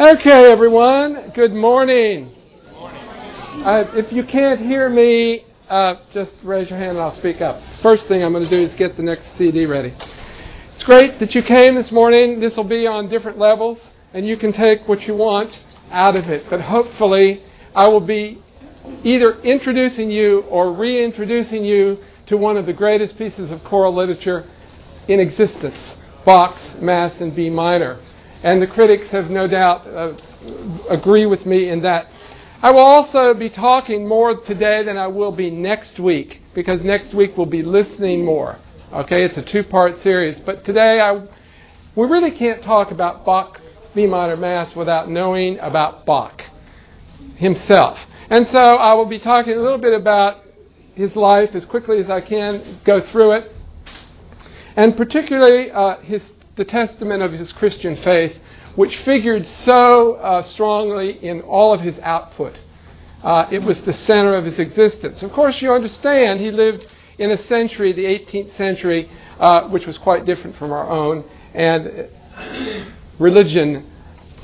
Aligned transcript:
Okay, 0.00 0.50
everyone. 0.50 1.32
Good 1.34 1.52
morning. 1.52 2.34
Uh, 2.74 3.84
if 3.92 4.10
you 4.10 4.24
can't 4.24 4.58
hear 4.58 4.88
me, 4.88 5.44
uh, 5.68 5.96
just 6.14 6.30
raise 6.42 6.70
your 6.70 6.78
hand 6.78 6.92
and 6.92 7.00
I'll 7.00 7.18
speak 7.18 7.42
up. 7.42 7.60
First 7.82 8.08
thing 8.08 8.24
I'm 8.24 8.32
going 8.32 8.42
to 8.42 8.50
do 8.50 8.64
is 8.64 8.74
get 8.78 8.96
the 8.96 9.02
next 9.02 9.24
CD 9.36 9.66
ready. 9.66 9.94
It's 10.74 10.82
great 10.82 11.20
that 11.20 11.34
you 11.34 11.42
came 11.42 11.74
this 11.74 11.92
morning. 11.92 12.40
This 12.40 12.56
will 12.56 12.64
be 12.64 12.86
on 12.86 13.10
different 13.10 13.38
levels, 13.38 13.78
and 14.14 14.26
you 14.26 14.38
can 14.38 14.54
take 14.54 14.88
what 14.88 15.02
you 15.02 15.14
want 15.14 15.52
out 15.90 16.16
of 16.16 16.24
it. 16.24 16.46
But 16.48 16.62
hopefully, 16.62 17.42
I 17.74 17.86
will 17.86 18.04
be 18.04 18.42
either 19.04 19.40
introducing 19.42 20.10
you 20.10 20.40
or 20.48 20.72
reintroducing 20.74 21.66
you 21.66 21.98
to 22.28 22.38
one 22.38 22.56
of 22.56 22.64
the 22.64 22.72
greatest 22.72 23.18
pieces 23.18 23.50
of 23.50 23.60
choral 23.62 23.94
literature 23.94 24.50
in 25.06 25.20
existence 25.20 25.76
Bach's 26.24 26.80
Mass 26.80 27.12
in 27.20 27.34
B 27.34 27.50
minor. 27.50 28.00
And 28.42 28.60
the 28.60 28.66
critics 28.66 29.06
have 29.12 29.30
no 29.30 29.46
doubt 29.46 29.86
uh, 29.86 30.14
agree 30.90 31.26
with 31.26 31.46
me 31.46 31.70
in 31.70 31.82
that. 31.82 32.06
I 32.60 32.70
will 32.70 32.80
also 32.80 33.34
be 33.34 33.50
talking 33.50 34.06
more 34.06 34.40
today 34.44 34.84
than 34.84 34.96
I 34.96 35.06
will 35.06 35.32
be 35.32 35.50
next 35.50 35.98
week 35.98 36.42
because 36.54 36.82
next 36.84 37.14
week 37.14 37.32
we'll 37.36 37.46
be 37.46 37.62
listening 37.62 38.24
more. 38.24 38.58
Okay, 38.92 39.24
it's 39.24 39.36
a 39.38 39.52
two-part 39.52 40.00
series, 40.02 40.38
but 40.44 40.64
today 40.64 41.00
I 41.00 41.26
we 41.94 42.06
really 42.06 42.30
can't 42.30 42.62
talk 42.62 42.90
about 42.90 43.24
Bach 43.24 43.58
B 43.94 44.06
minor 44.06 44.36
Mass 44.36 44.74
without 44.74 45.10
knowing 45.10 45.58
about 45.58 46.06
Bach 46.06 46.40
himself. 47.36 47.98
And 48.30 48.46
so 48.46 48.58
I 48.58 48.94
will 48.94 49.06
be 49.06 49.18
talking 49.18 49.52
a 49.52 49.60
little 49.60 49.78
bit 49.78 49.92
about 49.92 50.42
his 50.94 51.14
life 51.16 51.50
as 51.54 51.64
quickly 51.64 51.98
as 51.98 52.08
I 52.08 52.20
can 52.20 52.80
go 52.84 53.00
through 53.10 53.32
it, 53.32 53.52
and 54.76 54.96
particularly 54.96 55.70
uh, 55.70 55.98
his, 55.98 56.22
the 56.56 56.64
testament 56.64 57.22
of 57.22 57.32
his 57.32 57.52
Christian 57.52 57.96
faith, 58.02 58.32
which 58.76 58.92
figured 59.04 59.42
so 59.64 60.14
uh, 60.14 60.42
strongly 60.52 61.18
in 61.22 61.40
all 61.42 61.72
of 61.72 61.80
his 61.80 61.98
output. 62.02 62.54
Uh, 63.22 63.46
it 63.50 63.60
was 63.60 63.80
the 63.86 63.92
center 63.92 64.34
of 64.34 64.44
his 64.44 64.58
existence. 64.58 65.22
Of 65.22 65.32
course, 65.32 65.58
you 65.60 65.72
understand 65.72 66.40
he 66.40 66.50
lived 66.50 66.84
in 67.18 67.30
a 67.30 67.36
century, 67.44 67.92
the 67.92 68.04
18th 68.04 68.56
century, 68.56 69.10
uh, 69.38 69.68
which 69.68 69.86
was 69.86 69.98
quite 69.98 70.26
different 70.26 70.56
from 70.56 70.72
our 70.72 70.88
own, 70.88 71.24
and 71.54 72.08
religion 73.18 73.88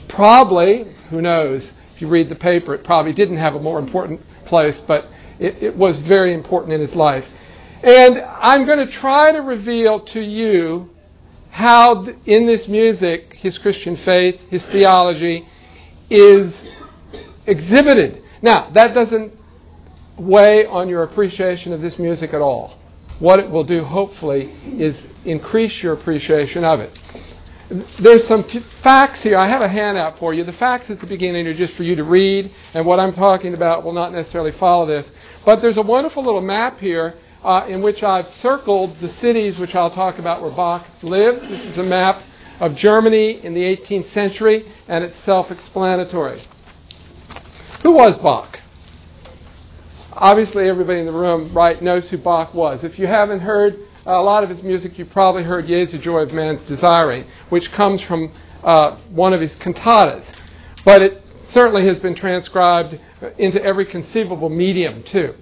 probably, 0.09 0.85
who 1.11 1.21
knows, 1.21 1.69
if 1.95 2.01
you 2.01 2.09
read 2.09 2.29
the 2.29 2.37
paper, 2.37 2.75
it 2.75 2.85
probably 2.85 3.13
didn't 3.13 3.39
have 3.39 3.55
a 3.55 3.61
more 3.61 3.79
important 3.79 4.21
place, 4.47 4.77
but 4.87 5.05
it, 5.39 5.63
it 5.63 5.77
was 5.77 6.03
very 6.07 6.33
important 6.33 6.73
in 6.73 6.81
his 6.81 6.95
life. 6.95 7.25
And 7.83 8.19
I'm 8.21 8.67
going 8.67 8.85
to 8.87 9.01
try 9.01 9.33
to 9.33 9.39
reveal 9.39 10.05
to 10.13 10.21
you 10.21 10.91
how, 11.59 12.07
in 12.25 12.47
this 12.47 12.69
music, 12.69 13.35
his 13.39 13.59
Christian 13.59 13.99
faith, 14.05 14.37
his 14.49 14.63
theology, 14.71 15.45
is 16.09 16.55
exhibited. 17.49 18.23
Now, 18.43 18.71
that 18.75 18.95
doesn't 18.95 19.33
weigh 20.17 20.65
on 20.67 20.89
your 20.89 21.03
appreciation 21.03 21.73
of 21.73 21.81
this 21.81 21.99
music 21.99 22.33
at 22.33 22.41
all. 22.41 22.79
What 23.19 23.41
it 23.41 23.51
will 23.51 23.65
do, 23.65 23.83
hopefully, 23.83 24.43
is 24.79 24.95
increase 25.25 25.83
your 25.83 25.95
appreciation 25.95 26.63
of 26.63 26.79
it. 26.79 26.97
There's 28.05 28.27
some 28.29 28.45
t- 28.45 28.61
facts 28.85 29.25
here. 29.25 29.37
I 29.37 29.49
have 29.49 29.61
a 29.61 29.69
handout 29.69 30.21
for 30.21 30.33
you. 30.33 30.45
The 30.45 30.53
facts 30.53 30.85
at 30.91 31.01
the 31.01 31.09
beginning 31.09 31.45
are 31.49 31.57
just 31.57 31.75
for 31.75 31.83
you 31.83 31.97
to 31.97 32.05
read, 32.05 32.53
and 32.73 32.87
what 32.87 33.01
I'm 33.01 33.15
talking 33.15 33.55
about 33.55 33.83
will 33.83 33.93
not 33.93 34.13
necessarily 34.13 34.53
follow 34.61 34.87
this. 34.87 35.11
But 35.45 35.61
there's 35.61 35.77
a 35.77 35.83
wonderful 35.83 36.25
little 36.25 36.41
map 36.41 36.79
here 36.79 37.15
uh, 37.45 37.67
in 37.69 37.83
which 37.83 38.03
I've 38.03 38.27
circled 38.43 38.97
the 39.01 39.13
cities 39.21 39.59
which 39.59 39.75
I'll 39.75 39.95
talk 39.95 40.19
about 40.19 40.43
where 40.43 40.51
Bach 40.51 40.87
lived. 41.03 41.43
This 41.43 41.65
is 41.67 41.79
a 41.79 41.83
map 41.83 42.23
of 42.61 42.77
Germany 42.77 43.41
in 43.45 43.55
the 43.55 43.61
18th 43.61 44.13
century, 44.13 44.65
and 44.89 45.05
it's 45.05 45.17
self 45.25 45.51
explanatory. 45.51 46.43
Who 47.83 47.93
was 47.93 48.19
Bach? 48.23 48.57
Obviously, 50.13 50.69
everybody 50.69 50.99
in 50.99 51.07
the 51.07 51.13
room 51.13 51.57
right 51.57 51.81
knows 51.81 52.09
who 52.11 52.19
Bach 52.19 52.53
was. 52.53 52.81
If 52.83 52.99
you 52.99 53.07
haven't 53.07 53.41
heard 53.41 53.77
a 54.05 54.21
lot 54.21 54.43
of 54.43 54.51
his 54.51 54.63
music, 54.63 54.99
you've 54.99 55.11
probably 55.11 55.45
heard 55.45 55.67
Jesu 55.69 56.01
Joy 56.01 56.21
of 56.21 56.33
Man's 56.33 56.67
Desiring, 56.69 57.25
which 57.51 57.71
comes 57.77 58.03
from 58.03 58.35
uh, 58.65 58.97
one 59.11 59.33
of 59.33 59.41
his 59.41 59.53
cantatas. 59.65 60.25
But 60.85 61.03
it 61.03 61.23
certainly 61.53 61.87
has 61.87 61.99
been 61.99 62.17
transcribed 62.17 62.99
into 63.39 63.63
every 63.63 63.87
conceivable 63.87 64.49
medium, 64.49 65.05
too. 65.13 65.35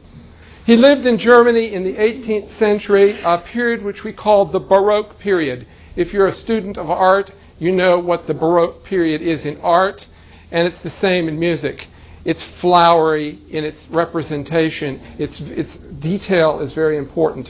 He 0.66 0.77
lived 0.77 1.06
in 1.06 1.21
Germany 1.21 1.72
in 1.72 1.84
the 1.84 1.93
18th 1.93 2.59
century, 2.59 3.21
a 3.22 3.38
period 3.38 3.84
which 3.84 4.03
we 4.03 4.12
call 4.12 4.47
the 4.47 4.59
Baroque 4.59 5.21
period. 5.21 5.65
If 5.94 6.12
you're 6.12 6.27
a 6.27 6.32
student 6.32 6.77
of 6.77 6.91
art, 6.91 7.31
you 7.60 7.71
know 7.71 8.00
what 8.00 8.27
the 8.27 8.34
Baroque 8.34 8.84
period 8.84 9.22
is 9.22 9.47
in 9.47 9.60
art, 9.60 10.04
and 10.50 10.66
it's 10.66 10.82
the 10.82 10.91
same 11.00 11.28
in 11.28 11.38
music. 11.38 11.87
It's 12.25 12.44
flowery 12.60 13.41
in 13.49 13.62
its 13.62 13.78
representation, 13.91 15.00
its, 15.21 15.37
its 15.41 15.71
detail 16.03 16.59
is 16.59 16.72
very 16.72 16.98
important. 16.98 17.48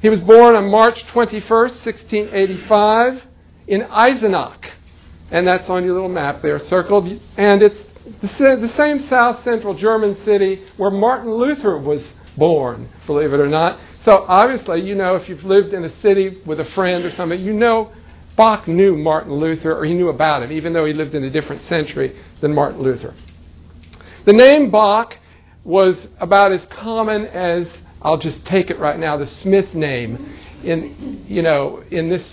He 0.00 0.08
was 0.08 0.20
born 0.20 0.56
on 0.56 0.70
March 0.70 0.96
21st, 1.12 1.84
1685, 1.84 3.22
in 3.68 3.82
Eisenach, 3.82 4.70
and 5.30 5.46
that's 5.46 5.68
on 5.68 5.84
your 5.84 5.92
little 5.92 6.08
map 6.08 6.40
there 6.40 6.60
circled, 6.60 7.06
and 7.36 7.60
it's 7.60 7.89
the 8.04 8.72
same 8.76 9.06
south 9.08 9.44
central 9.44 9.78
German 9.78 10.16
city 10.24 10.64
where 10.76 10.90
Martin 10.90 11.32
Luther 11.32 11.78
was 11.78 12.02
born, 12.36 12.88
believe 13.06 13.32
it 13.32 13.40
or 13.40 13.48
not. 13.48 13.78
So 14.04 14.24
obviously, 14.26 14.80
you 14.80 14.94
know, 14.94 15.16
if 15.16 15.28
you've 15.28 15.44
lived 15.44 15.74
in 15.74 15.84
a 15.84 16.00
city 16.00 16.40
with 16.46 16.60
a 16.60 16.64
friend 16.74 17.04
or 17.04 17.10
something, 17.16 17.40
you 17.40 17.52
know 17.52 17.92
Bach 18.36 18.66
knew 18.66 18.96
Martin 18.96 19.34
Luther, 19.34 19.76
or 19.76 19.84
he 19.84 19.92
knew 19.92 20.08
about 20.08 20.42
him, 20.42 20.52
even 20.52 20.72
though 20.72 20.86
he 20.86 20.94
lived 20.94 21.14
in 21.14 21.24
a 21.24 21.30
different 21.30 21.62
century 21.64 22.18
than 22.40 22.54
Martin 22.54 22.82
Luther. 22.82 23.14
The 24.24 24.32
name 24.32 24.70
Bach 24.70 25.14
was 25.62 26.08
about 26.18 26.52
as 26.52 26.64
common 26.70 27.26
as 27.26 27.66
I'll 28.00 28.18
just 28.18 28.46
take 28.46 28.70
it 28.70 28.78
right 28.78 28.98
now, 28.98 29.18
the 29.18 29.26
Smith 29.26 29.74
name 29.74 30.38
in 30.64 31.26
you 31.28 31.42
know 31.42 31.82
in 31.90 32.08
this 32.08 32.26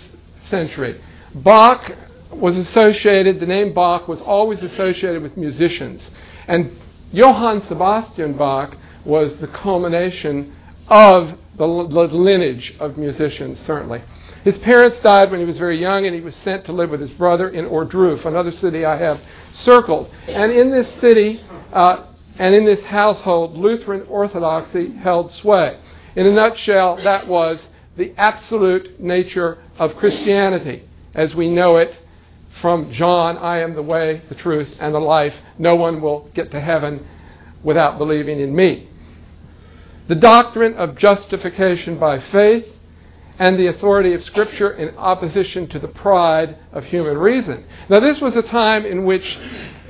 century. 0.50 1.00
Bach 1.34 1.82
was 2.30 2.56
associated, 2.56 3.40
the 3.40 3.46
name 3.46 3.74
Bach 3.74 4.08
was 4.08 4.20
always 4.24 4.62
associated 4.62 5.22
with 5.22 5.36
musicians. 5.36 6.10
And 6.46 6.76
Johann 7.12 7.62
Sebastian 7.68 8.36
Bach 8.36 8.76
was 9.04 9.32
the 9.40 9.48
culmination 9.48 10.54
of 10.88 11.38
the, 11.56 11.66
lineage 11.66 12.74
of 12.78 12.96
musicians, 12.96 13.58
certainly. 13.66 14.02
His 14.44 14.56
parents 14.58 14.98
died 15.02 15.30
when 15.30 15.40
he 15.40 15.46
was 15.46 15.58
very 15.58 15.80
young, 15.80 16.06
and 16.06 16.14
he 16.14 16.20
was 16.20 16.34
sent 16.36 16.64
to 16.66 16.72
live 16.72 16.90
with 16.90 17.00
his 17.00 17.10
brother 17.10 17.48
in 17.48 17.64
Ohrdruf, 17.64 18.24
another 18.24 18.52
city 18.52 18.84
I 18.84 18.98
have 18.98 19.18
circled. 19.52 20.08
And 20.28 20.52
in 20.52 20.70
this 20.70 20.88
city 21.00 21.40
uh, 21.72 22.06
and 22.38 22.54
in 22.54 22.64
this 22.64 22.84
household, 22.86 23.56
Lutheran 23.56 24.06
orthodoxy 24.08 24.96
held 24.96 25.32
sway. 25.32 25.78
In 26.14 26.26
a 26.26 26.32
nutshell, 26.32 27.00
that 27.02 27.26
was 27.26 27.68
the 27.96 28.14
absolute 28.16 29.00
nature 29.00 29.58
of 29.78 29.96
Christianity 29.96 30.88
as 31.14 31.34
we 31.34 31.48
know 31.48 31.76
it 31.76 31.90
from 32.60 32.92
John, 32.92 33.36
I 33.36 33.60
am 33.60 33.74
the 33.74 33.82
way, 33.82 34.22
the 34.28 34.34
truth, 34.34 34.68
and 34.80 34.94
the 34.94 34.98
life. 34.98 35.32
No 35.58 35.76
one 35.76 36.00
will 36.00 36.30
get 36.34 36.50
to 36.52 36.60
heaven 36.60 37.06
without 37.64 37.98
believing 37.98 38.40
in 38.40 38.54
me. 38.54 38.88
The 40.08 40.14
doctrine 40.14 40.74
of 40.74 40.96
justification 40.96 41.98
by 41.98 42.18
faith 42.32 42.64
and 43.38 43.58
the 43.58 43.68
authority 43.68 44.14
of 44.14 44.22
Scripture 44.22 44.72
in 44.72 44.96
opposition 44.96 45.68
to 45.68 45.78
the 45.78 45.88
pride 45.88 46.56
of 46.72 46.84
human 46.84 47.18
reason. 47.18 47.66
Now, 47.88 48.00
this 48.00 48.18
was 48.20 48.34
a 48.34 48.42
time 48.42 48.84
in 48.84 49.04
which 49.04 49.22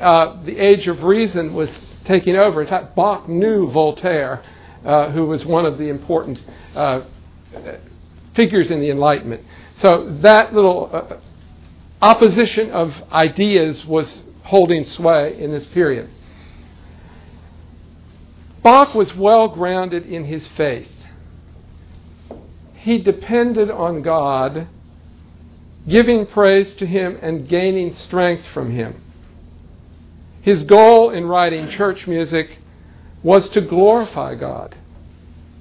uh, 0.00 0.42
the 0.44 0.58
age 0.58 0.86
of 0.86 1.02
reason 1.02 1.54
was 1.54 1.68
taking 2.06 2.36
over. 2.36 2.62
In 2.62 2.68
fact, 2.68 2.94
Bach 2.94 3.28
knew 3.28 3.70
Voltaire, 3.72 4.42
uh, 4.84 5.12
who 5.12 5.26
was 5.26 5.44
one 5.44 5.64
of 5.64 5.78
the 5.78 5.88
important 5.88 6.38
uh, 6.74 7.02
figures 8.36 8.70
in 8.70 8.80
the 8.80 8.90
Enlightenment. 8.90 9.42
So 9.80 10.18
that 10.22 10.52
little 10.52 10.90
uh, 10.92 11.20
opposition 12.00 12.70
of 12.70 12.90
ideas 13.10 13.84
was 13.86 14.22
holding 14.44 14.84
sway 14.84 15.36
in 15.38 15.50
this 15.50 15.66
period. 15.72 16.08
Bach 18.62 18.94
was 18.94 19.12
well 19.16 19.48
grounded 19.48 20.04
in 20.04 20.24
his 20.24 20.48
faith. 20.56 20.88
He 22.88 22.98
depended 22.98 23.70
on 23.70 24.02
God, 24.02 24.68
giving 25.88 26.26
praise 26.26 26.74
to 26.78 26.86
Him 26.86 27.18
and 27.20 27.48
gaining 27.48 27.94
strength 27.94 28.44
from 28.54 28.72
Him. 28.74 29.02
His 30.42 30.64
goal 30.64 31.10
in 31.10 31.26
writing 31.26 31.68
church 31.76 32.06
music 32.06 32.58
was 33.22 33.50
to 33.52 33.60
glorify 33.60 34.36
God, 34.36 34.76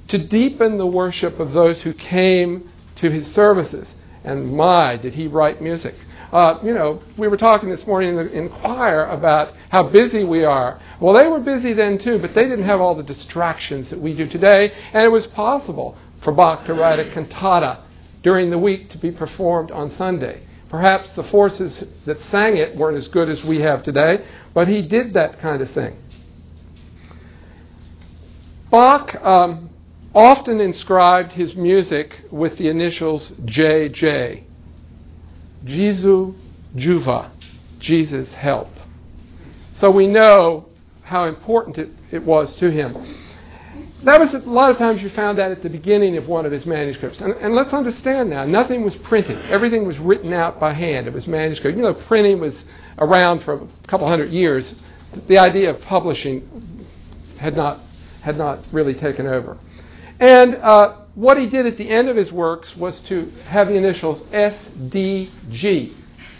to 0.10 0.25
deepen 0.25 0.78
the 0.78 0.86
worship 0.86 1.39
of 1.39 1.54
those 1.54 1.81
who 1.81 1.94
came 1.94 2.72
to 3.01 3.10
his 3.12 3.28
services. 3.34 3.94
And 4.24 4.56
my, 4.56 4.95
did 4.95 5.16
he 5.16 5.28
write 5.28 5.62
music! 5.62 5.95
Uh, 6.31 6.59
you 6.63 6.74
know, 6.74 7.01
we 7.18 7.27
were 7.27 7.38
talking 7.38 7.69
this 7.69 7.85
morning 7.88 8.09
in, 8.09 8.15
the, 8.18 8.31
in 8.31 8.50
choir 8.50 9.06
about 9.06 9.53
how 9.69 9.89
busy 9.89 10.24
we 10.24 10.44
are. 10.44 10.79
Well, 11.00 11.13
they 11.13 11.27
were 11.27 11.39
busy 11.39 11.74
then 11.74 12.00
too, 12.03 12.19
but 12.21 12.35
they 12.35 12.44
didn't 12.44 12.65
have 12.65 12.81
all 12.81 12.95
the 12.95 13.03
distractions 13.03 13.89
that 13.91 14.01
we 14.01 14.13
do 14.13 14.27
today, 14.27 14.71
and 14.94 15.03
it 15.03 15.12
was 15.12 15.25
possible 15.27 15.97
for 16.24 16.33
Bach 16.33 16.65
to 16.65 16.74
write 16.74 17.00
a 17.00 17.13
cantata 17.13 17.85
during 18.24 18.50
the 18.50 18.57
week 18.57 18.89
to 18.89 18.97
be 18.97 19.12
performed 19.12 19.71
on 19.71 19.95
Sunday. 19.97 20.45
Perhaps 20.69 21.09
the 21.15 21.24
forces 21.24 21.85
that 22.06 22.18
sang 22.29 22.57
it 22.57 22.75
weren't 22.75 22.97
as 22.97 23.07
good 23.07 23.29
as 23.29 23.41
we 23.47 23.62
have 23.62 23.83
today, 23.83 24.18
but 24.53 24.68
he 24.68 24.81
did 24.81 25.13
that 25.13 25.39
kind 25.39 25.62
of 25.62 25.71
thing. 25.71 25.95
Bach 28.69 29.15
um, 29.24 29.69
often 30.13 30.59
inscribed 30.59 31.31
his 31.31 31.56
music 31.56 32.12
with 32.29 32.57
the 32.57 32.68
initials 32.68 33.31
JJ. 33.45 34.47
Jesu 35.68 36.34
Juva, 36.75 37.31
Jesus 37.80 38.30
help. 38.34 38.69
So 39.80 39.92
we 39.92 40.08
know 40.08 40.66
how 41.04 41.25
important 41.25 41.78
it, 41.78 41.90
it 42.12 42.24
was 42.24 42.56
to 42.60 42.72
him. 42.72 42.94
That 44.06 44.19
was 44.19 44.34
a 44.34 44.50
lot 44.50 44.69
of 44.69 44.78
times 44.78 45.02
you 45.02 45.10
found 45.10 45.40
that 45.40 45.52
at 45.52 45.64
the 45.64 45.69
beginning 45.69 46.18
of 46.18 46.28
one 46.28 46.46
of 46.46 46.52
his 46.52 46.66
manuscripts. 46.66 47.19
And, 47.19 47.34
and 47.34 47.56
let's 47.56 47.74
understand 47.74 48.30
now, 48.30 48.46
nothing 48.46 48.84
was 48.84 48.96
printed. 49.08 49.38
Everything 49.50 49.88
was 49.88 49.98
written 49.98 50.34
out 50.34 50.60
by 50.60 50.74
hand. 50.74 51.08
It 51.08 51.14
was 51.14 51.25
manuscript. 51.28 51.75
You 51.75 51.84
know, 51.84 51.94
printing 52.08 52.40
was 52.40 52.54
around 53.00 53.44
for 53.44 53.56
a 53.56 53.68
couple 53.88 54.08
hundred 54.08 54.31
years. 54.31 54.75
The 55.28 55.40
idea 55.40 55.74
of 55.74 55.81
publishing 55.81 56.86
had 57.40 57.56
not 57.56 57.81
had 58.22 58.38
not 58.38 58.60
really 58.72 58.94
taken 58.94 59.25
over. 59.25 59.58
And 60.20 60.56
uh, 60.62 61.06
what 61.18 61.36
he 61.38 61.50
did 61.50 61.66
at 61.66 61.80
the 61.80 61.90
end 61.90 62.10
of 62.10 62.16
his 62.16 62.31
works 62.31 62.74
was 62.78 63.02
to 63.10 63.31
have 63.48 63.69
the 63.69 63.74
initials 63.74 64.22
SDG, 64.31 65.96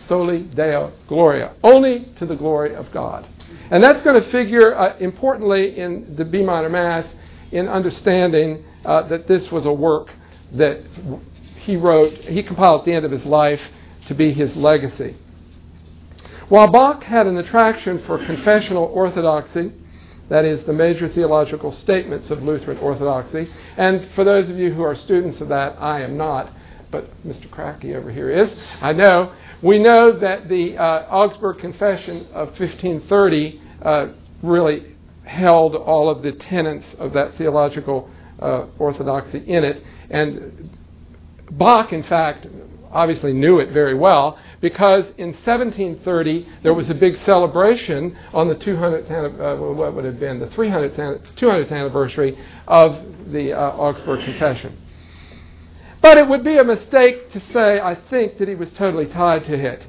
Soli 0.07 0.44
Deo 0.44 0.94
Gloria, 1.07 1.56
only 1.63 2.13
to 2.19 2.27
the 2.27 2.35
glory 2.35 2.75
of 2.75 2.85
God. 2.94 3.27
And 3.71 3.83
that's 3.83 4.03
going 4.03 4.21
to 4.21 4.31
figure 4.31 4.77
uh, 4.77 4.95
importantly 5.00 5.79
in 5.79 6.13
the 6.15 6.24
B 6.24 6.44
minor 6.44 6.69
Mass 6.69 7.12
in 7.51 7.68
understanding 7.68 8.63
uh, 8.85 9.07
that 9.07 9.27
this 9.27 9.47
was 9.51 9.65
a 9.65 9.74
work 9.74 10.09
that 10.53 10.83
he 11.62 11.75
wrote, 11.75 12.13
he 12.13 12.44
compiled 12.44 12.81
at 12.81 12.85
the 12.85 12.94
end 12.94 13.03
of 13.03 13.12
his 13.12 13.25
life 13.25 13.59
to 14.07 14.13
be 14.13 14.31
his 14.31 14.56
legacy. 14.56 15.18
While 16.50 16.71
Bach 16.71 17.01
had 17.01 17.25
an 17.25 17.38
attraction 17.38 18.03
for 18.06 18.23
confessional 18.23 18.85
orthodoxy, 18.85 19.73
that 20.29 20.45
is, 20.45 20.65
the 20.65 20.74
major 20.74 21.07
theological 21.07 21.71
statements 21.71 22.29
of 22.29 22.39
Lutheran 22.39 22.77
orthodoxy, 22.79 23.47
and 23.77 24.09
for 24.15 24.24
those 24.24 24.50
of 24.50 24.57
you 24.57 24.74
who 24.74 24.81
are 24.81 24.95
students 24.95 25.39
of 25.41 25.50
that, 25.50 25.75
I 25.79 26.01
am 26.01 26.18
not, 26.18 26.51
but 26.91 27.06
Mr. 27.25 27.50
Cracky 27.50 27.95
over 27.95 28.12
here 28.12 28.29
is, 28.29 28.50
I 28.81 28.94
know. 28.94 29.33
We 29.63 29.79
know 29.79 30.19
that 30.19 30.50
the 30.50 30.77
uh, 30.77 31.07
Augsburg 31.09 31.59
Confession 31.59 32.27
of 32.33 32.50
1530 32.59 33.62
uh, 33.81 34.07
really 34.44 34.95
held 35.25 35.75
all 35.75 36.09
of 36.09 36.21
the 36.24 36.31
tenets 36.31 36.85
of 37.00 37.13
that 37.13 37.33
theological 37.38 38.09
uh, 38.39 38.68
orthodoxy 38.77 39.39
in 39.39 39.63
it. 39.63 39.83
And 40.09 40.69
Bach, 41.51 41.91
in 41.91 42.03
fact, 42.03 42.45
obviously 42.91 43.33
knew 43.33 43.59
it 43.59 43.71
very 43.71 43.93
well 43.93 44.39
because 44.61 45.05
in 45.17 45.33
1730 45.45 46.47
there 46.63 46.73
was 46.73 46.89
a 46.89 46.93
big 46.93 47.13
celebration 47.25 48.17
on 48.33 48.47
the 48.47 48.55
200th, 48.55 49.09
uh, 49.11 49.73
what 49.73 49.93
would 49.93 50.05
have 50.05 50.19
been 50.19 50.39
the 50.39 50.47
300th, 50.47 51.21
200th 51.39 51.71
anniversary 51.71 52.37
of 52.67 52.91
the 53.31 53.53
uh, 53.53 53.75
Augsburg 53.77 54.23
Confession. 54.25 54.77
But 56.01 56.17
it 56.17 56.29
would 56.29 56.43
be 56.43 56.57
a 56.57 56.63
mistake 56.63 57.31
to 57.33 57.39
say, 57.51 57.79
I 57.79 57.97
think, 58.09 58.37
that 58.37 58.47
he 58.47 58.55
was 58.55 58.71
totally 58.77 59.07
tied 59.07 59.45
to 59.45 59.53
it. 59.53 59.83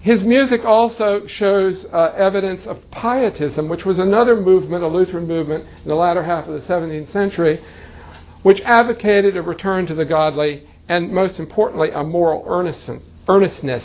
His 0.00 0.20
music 0.22 0.60
also 0.66 1.22
shows 1.26 1.86
uh, 1.90 2.12
evidence 2.16 2.66
of 2.66 2.78
pietism, 2.90 3.70
which 3.70 3.86
was 3.86 3.98
another 3.98 4.36
movement, 4.36 4.84
a 4.84 4.88
Lutheran 4.88 5.26
movement, 5.26 5.64
in 5.82 5.88
the 5.88 5.94
latter 5.94 6.22
half 6.22 6.46
of 6.46 6.52
the 6.52 6.68
17th 6.68 7.10
century, 7.10 7.58
which 8.42 8.60
advocated 8.66 9.36
a 9.36 9.42
return 9.42 9.86
to 9.86 9.94
the 9.94 10.04
godly 10.04 10.68
and, 10.88 11.12
most 11.12 11.38
importantly, 11.38 11.90
a 11.94 12.02
moral 12.02 12.44
earnestness 13.28 13.84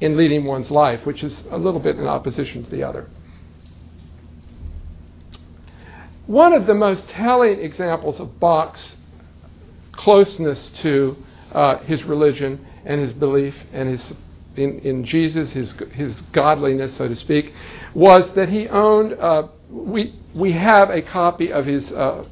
in 0.00 0.16
leading 0.16 0.44
one's 0.44 0.70
life, 0.70 1.04
which 1.04 1.22
is 1.22 1.42
a 1.50 1.58
little 1.58 1.80
bit 1.80 1.96
in 1.96 2.06
opposition 2.06 2.64
to 2.64 2.70
the 2.70 2.82
other. 2.82 3.08
One 6.26 6.52
of 6.52 6.66
the 6.66 6.74
most 6.74 7.02
telling 7.10 7.60
examples 7.60 8.20
of 8.20 8.40
Bach's 8.40 8.96
closeness 9.92 10.70
to 10.82 11.16
uh, 11.52 11.78
his 11.78 12.04
religion 12.04 12.66
and 12.86 13.00
his 13.00 13.12
belief 13.12 13.54
and 13.72 13.88
his 13.88 14.12
in, 14.56 14.80
in 14.80 15.04
Jesus, 15.04 15.52
his, 15.52 15.74
his 15.92 16.20
godliness, 16.32 16.96
so 16.98 17.08
to 17.08 17.16
speak, 17.16 17.46
was 17.94 18.30
that 18.34 18.48
he 18.48 18.68
owned, 18.68 19.14
uh, 19.14 19.48
we, 19.70 20.18
we 20.34 20.52
have 20.52 20.90
a 20.90 21.02
copy 21.02 21.52
of 21.52 21.66
his 21.66 21.90
uh, 21.92 22.24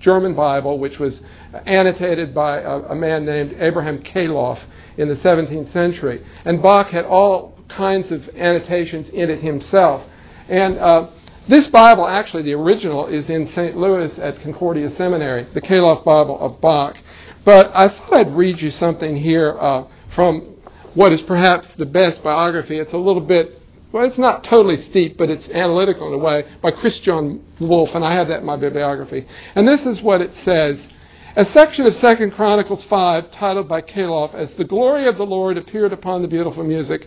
German 0.00 0.34
Bible, 0.34 0.78
which 0.78 0.98
was 0.98 1.20
annotated 1.66 2.34
by 2.34 2.60
a, 2.60 2.78
a, 2.90 2.94
man 2.94 3.24
named 3.24 3.54
Abraham 3.58 4.02
Calov 4.02 4.58
in 4.98 5.08
the 5.08 5.14
17th 5.16 5.72
century. 5.72 6.24
And 6.44 6.62
Bach 6.62 6.88
had 6.88 7.04
all 7.04 7.58
kinds 7.74 8.12
of 8.12 8.20
annotations 8.36 9.08
in 9.12 9.30
it 9.30 9.42
himself. 9.42 10.08
And 10.48 10.78
uh, 10.78 11.10
this 11.48 11.68
Bible, 11.72 12.08
actually, 12.08 12.42
the 12.42 12.54
original, 12.54 13.06
is 13.06 13.28
in 13.30 13.50
St. 13.54 13.76
Louis 13.76 14.10
at 14.18 14.42
Concordia 14.42 14.90
Seminary, 14.96 15.46
the 15.54 15.60
Calov 15.60 16.04
Bible 16.04 16.38
of 16.40 16.60
Bach. 16.60 16.96
But 17.44 17.66
I 17.74 17.84
thought 17.88 18.26
I'd 18.26 18.32
read 18.34 18.60
you 18.60 18.70
something 18.70 19.16
here 19.16 19.56
uh, 19.60 19.84
from 20.14 20.56
what 20.94 21.12
is 21.12 21.22
perhaps 21.28 21.68
the 21.78 21.86
best 21.86 22.24
biography. 22.24 22.78
It's 22.78 22.92
a 22.92 22.98
little 22.98 23.20
bit, 23.20 23.60
well, 23.92 24.04
it's 24.04 24.18
not 24.18 24.44
totally 24.48 24.76
steep, 24.90 25.16
but 25.16 25.30
it's 25.30 25.46
analytical 25.50 26.08
in 26.08 26.14
a 26.14 26.18
way, 26.18 26.42
by 26.62 26.72
Christian 26.72 27.44
Wolff, 27.60 27.90
and 27.94 28.04
I 28.04 28.14
have 28.14 28.28
that 28.28 28.40
in 28.40 28.46
my 28.46 28.56
bibliography. 28.56 29.26
And 29.54 29.68
this 29.68 29.80
is 29.80 30.02
what 30.02 30.20
it 30.20 30.30
says. 30.44 30.82
A 31.36 31.44
section 31.52 31.84
of 31.84 31.92
Second 32.00 32.32
Chronicles 32.32 32.82
5, 32.88 33.24
titled 33.38 33.68
by 33.68 33.82
Calov 33.82 34.34
as 34.34 34.54
The 34.56 34.64
Glory 34.64 35.06
of 35.06 35.18
the 35.18 35.26
Lord 35.26 35.58
Appeared 35.58 35.92
Upon 35.92 36.22
the 36.22 36.28
Beautiful 36.28 36.64
Music, 36.64 37.02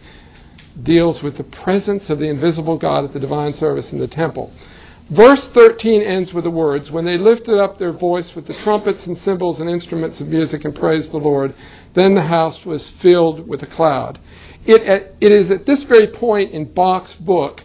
deals 0.84 1.24
with 1.24 1.38
the 1.38 1.44
presence 1.64 2.12
of 2.12 2.20
the 2.20 2.30
invisible 2.30 2.78
God 2.78 3.06
at 3.06 3.14
the 3.14 3.20
divine 3.20 3.56
service 3.56 3.92
in 3.92 3.98
the 3.98 4.08
temple. 4.08 4.54
Verse 5.10 5.48
13 5.56 6.04
ends 6.04 6.32
with 6.32 6.44
the 6.44 6.52
words 6.52 6.92
When 6.92 7.06
they 7.06 7.18
lifted 7.18 7.58
up 7.58 7.80
their 7.80 7.92
voice 7.92 8.30
with 8.36 8.46
the 8.46 8.54
trumpets 8.64 9.08
and 9.08 9.18
cymbals 9.18 9.60
and 9.60 9.68
instruments 9.68 10.22
of 10.22 10.28
music 10.28 10.64
and 10.64 10.76
praised 10.76 11.12
the 11.12 11.18
Lord, 11.18 11.56
then 11.96 12.14
the 12.14 12.22
house 12.22 12.60
was 12.68 12.92
filled 13.02 13.48
with 13.48 13.64
a 13.64 13.76
cloud. 13.76 14.20
It, 14.64 15.16
it 15.20 15.32
is 15.32 15.50
at 15.50 15.66
this 15.66 15.86
very 15.90 16.06
point 16.06 16.52
in 16.52 16.72
Bach's 16.72 17.16
book 17.16 17.62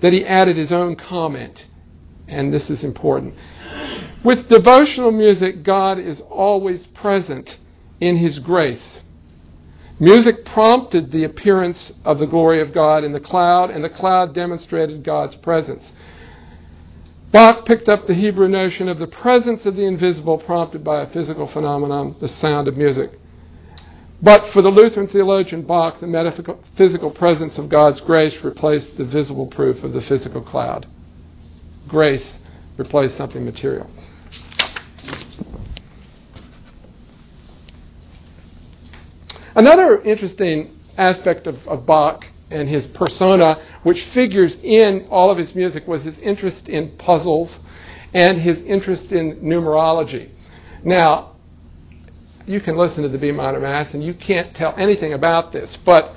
that 0.00 0.12
he 0.12 0.24
added 0.24 0.56
his 0.56 0.70
own 0.70 0.94
comment, 0.94 1.58
and 2.28 2.54
this 2.54 2.70
is 2.70 2.84
important. 2.84 3.34
With 4.24 4.48
devotional 4.48 5.12
music, 5.12 5.64
God 5.64 5.98
is 5.98 6.22
always 6.30 6.86
present 6.94 7.50
in 8.00 8.16
his 8.16 8.38
grace. 8.38 9.00
Music 10.00 10.44
prompted 10.44 11.12
the 11.12 11.24
appearance 11.24 11.92
of 12.04 12.18
the 12.18 12.26
glory 12.26 12.60
of 12.60 12.74
God 12.74 13.04
in 13.04 13.12
the 13.12 13.20
cloud, 13.20 13.70
and 13.70 13.84
the 13.84 13.88
cloud 13.88 14.34
demonstrated 14.34 15.04
God's 15.04 15.36
presence. 15.36 15.92
Bach 17.32 17.66
picked 17.66 17.88
up 17.88 18.06
the 18.06 18.14
Hebrew 18.14 18.48
notion 18.48 18.88
of 18.88 18.98
the 18.98 19.06
presence 19.06 19.66
of 19.66 19.76
the 19.76 19.86
invisible 19.86 20.38
prompted 20.38 20.82
by 20.82 21.02
a 21.02 21.12
physical 21.12 21.50
phenomenon, 21.52 22.16
the 22.20 22.28
sound 22.28 22.66
of 22.66 22.76
music. 22.76 23.10
But 24.22 24.52
for 24.52 24.62
the 24.62 24.68
Lutheran 24.68 25.08
theologian 25.08 25.62
Bach, 25.62 26.00
the 26.00 26.06
metaphysical 26.06 27.10
presence 27.10 27.58
of 27.58 27.68
God's 27.68 28.00
grace 28.00 28.34
replaced 28.42 28.96
the 28.96 29.04
visible 29.04 29.46
proof 29.46 29.84
of 29.84 29.92
the 29.92 30.00
physical 30.00 30.42
cloud. 30.42 30.86
Grace 31.88 32.34
replaced 32.76 33.16
something 33.16 33.44
material. 33.44 33.90
Another 39.56 40.02
interesting 40.02 40.76
aspect 40.98 41.46
of, 41.46 41.56
of 41.66 41.86
Bach 41.86 42.24
and 42.50 42.68
his 42.68 42.86
persona, 42.94 43.56
which 43.82 43.98
figures 44.12 44.56
in 44.62 45.06
all 45.10 45.30
of 45.30 45.38
his 45.38 45.54
music, 45.54 45.86
was 45.86 46.04
his 46.04 46.18
interest 46.18 46.68
in 46.68 46.96
puzzles 46.98 47.58
and 48.12 48.42
his 48.42 48.58
interest 48.66 49.12
in 49.12 49.40
numerology. 49.42 50.30
Now, 50.84 51.36
you 52.46 52.60
can 52.60 52.76
listen 52.76 53.02
to 53.02 53.08
the 53.08 53.18
B 53.18 53.32
minor 53.32 53.60
Mass 53.60 53.94
and 53.94 54.02
you 54.04 54.14
can't 54.14 54.54
tell 54.54 54.74
anything 54.76 55.12
about 55.12 55.52
this, 55.52 55.76
but 55.86 56.14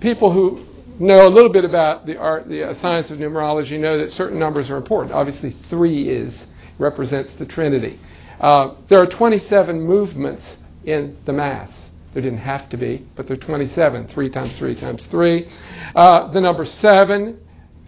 people 0.00 0.32
who 0.32 0.66
know 1.00 1.26
a 1.26 1.32
little 1.32 1.52
bit 1.52 1.64
about 1.64 2.06
the 2.06 2.16
art, 2.16 2.48
the 2.48 2.70
uh, 2.70 2.74
science 2.80 3.10
of 3.10 3.18
numerology 3.18 3.78
know 3.78 3.98
that 3.98 4.10
certain 4.10 4.38
numbers 4.38 4.70
are 4.70 4.76
important. 4.76 5.12
Obviously, 5.12 5.56
three 5.68 6.08
is 6.08 6.34
represents 6.78 7.30
the 7.38 7.46
Trinity. 7.46 7.98
Uh, 8.40 8.74
there 8.88 8.98
are 9.00 9.06
27 9.06 9.80
movements 9.80 10.42
in 10.84 11.16
the 11.26 11.32
Mass. 11.32 11.70
There 12.14 12.22
didn't 12.22 12.38
have 12.38 12.68
to 12.70 12.76
be, 12.76 13.06
but 13.16 13.28
there 13.28 13.36
are 13.36 13.40
27. 13.40 14.08
3 14.12 14.30
times 14.30 14.58
3 14.58 14.80
times 14.80 15.06
3. 15.10 15.46
Uh, 15.94 16.32
the 16.32 16.40
number 16.40 16.64
7 16.64 17.38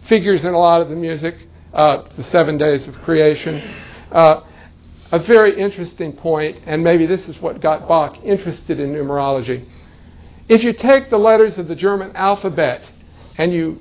figures 0.09 0.45
in 0.45 0.53
a 0.53 0.59
lot 0.59 0.81
of 0.81 0.89
the 0.89 0.97
music, 0.97 1.35
uh, 1.73 2.03
the 2.17 2.25
seven 2.25 2.59
days 2.59 2.87
of 2.89 2.95
creation. 3.05 3.61
Uh, 4.11 4.41
a 5.13 5.19
very 5.27 5.61
interesting 5.61 6.13
point, 6.13 6.57
and 6.67 6.83
maybe 6.83 7.07
this 7.07 7.23
is 7.23 7.37
what 7.41 7.61
got 7.61 7.87
Bach 7.87 8.17
interested 8.25 8.81
in 8.81 8.93
numerology. 8.93 9.67
If 10.49 10.63
you 10.65 10.73
take 10.73 11.11
the 11.11 11.19
letters 11.19 11.59
of 11.59 11.69
the 11.69 11.77
German 11.77 12.17
alphabet 12.17 12.81
and 13.39 13.53
you 13.53 13.79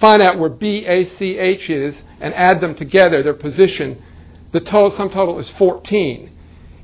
find 0.00 0.22
out 0.22 0.38
where 0.38 0.50
B, 0.50 0.84
A, 0.86 1.16
C, 1.18 1.38
H 1.38 1.70
is 1.70 1.94
and 2.20 2.34
add 2.34 2.60
them 2.60 2.74
together, 2.74 3.22
their 3.22 3.34
position, 3.34 4.02
the 4.52 4.60
total, 4.60 4.94
sum 4.96 5.10
total 5.10 5.38
is 5.38 5.50
14. 5.58 6.30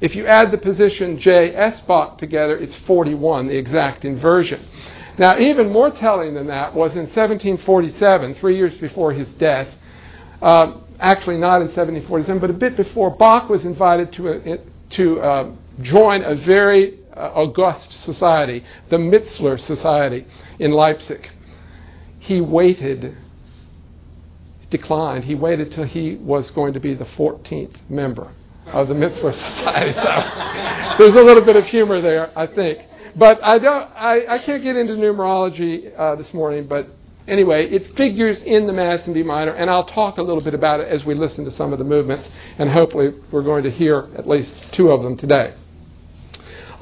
If 0.00 0.16
you 0.16 0.26
add 0.26 0.50
the 0.50 0.58
position 0.58 1.18
J, 1.20 1.54
S 1.54 1.80
Bach 1.86 2.18
together, 2.18 2.56
it's 2.56 2.76
41, 2.86 3.48
the 3.48 3.56
exact 3.56 4.04
inversion. 4.04 4.68
Now, 5.18 5.38
even 5.38 5.70
more 5.70 5.90
telling 5.90 6.34
than 6.34 6.48
that 6.48 6.74
was 6.74 6.92
in 6.92 7.06
1747, 7.06 8.36
three 8.40 8.56
years 8.56 8.72
before 8.80 9.12
his 9.12 9.28
death. 9.38 9.68
Uh, 10.40 10.80
actually, 10.98 11.36
not 11.36 11.60
in 11.60 11.68
1747, 11.68 12.40
but 12.40 12.50
a 12.50 12.52
bit 12.52 12.76
before, 12.76 13.14
Bach 13.16 13.48
was 13.48 13.64
invited 13.64 14.12
to, 14.14 14.28
a, 14.28 14.56
to 14.96 15.20
uh, 15.20 15.54
join 15.82 16.22
a 16.22 16.34
very 16.46 16.98
uh, 17.14 17.30
august 17.34 17.92
society, 18.04 18.64
the 18.90 18.96
Mizler 18.96 19.58
Society 19.58 20.26
in 20.58 20.72
Leipzig. 20.72 21.26
He 22.22 22.40
waited, 22.40 23.16
declined. 24.70 25.24
He 25.24 25.34
waited 25.34 25.72
till 25.74 25.84
he 25.84 26.16
was 26.20 26.52
going 26.54 26.72
to 26.74 26.80
be 26.80 26.94
the 26.94 27.04
14th 27.04 27.90
member 27.90 28.32
of 28.66 28.86
the 28.86 28.94
Mizler 28.94 29.32
Society. 29.32 29.92
So 29.92 31.04
there's 31.04 31.20
a 31.20 31.24
little 31.24 31.44
bit 31.44 31.56
of 31.56 31.64
humor 31.64 32.00
there, 32.00 32.36
I 32.38 32.46
think. 32.46 32.78
But 33.18 33.42
I 33.42 33.58
don't. 33.58 33.90
I, 33.90 34.36
I 34.36 34.38
can't 34.46 34.62
get 34.62 34.76
into 34.76 34.94
numerology 34.94 35.92
uh, 35.98 36.14
this 36.14 36.32
morning. 36.32 36.66
But 36.68 36.86
anyway, 37.26 37.66
it 37.66 37.94
figures 37.96 38.40
in 38.46 38.68
the 38.68 38.72
Mass 38.72 39.00
in 39.06 39.12
B 39.12 39.24
minor, 39.24 39.52
and 39.52 39.68
I'll 39.68 39.86
talk 39.86 40.18
a 40.18 40.22
little 40.22 40.42
bit 40.42 40.54
about 40.54 40.78
it 40.80 40.88
as 40.88 41.04
we 41.04 41.14
listen 41.14 41.44
to 41.44 41.50
some 41.50 41.72
of 41.72 41.80
the 41.80 41.84
movements, 41.84 42.28
and 42.58 42.70
hopefully 42.70 43.10
we're 43.32 43.42
going 43.42 43.64
to 43.64 43.70
hear 43.70 44.08
at 44.16 44.28
least 44.28 44.54
two 44.76 44.90
of 44.90 45.02
them 45.02 45.18
today. 45.18 45.54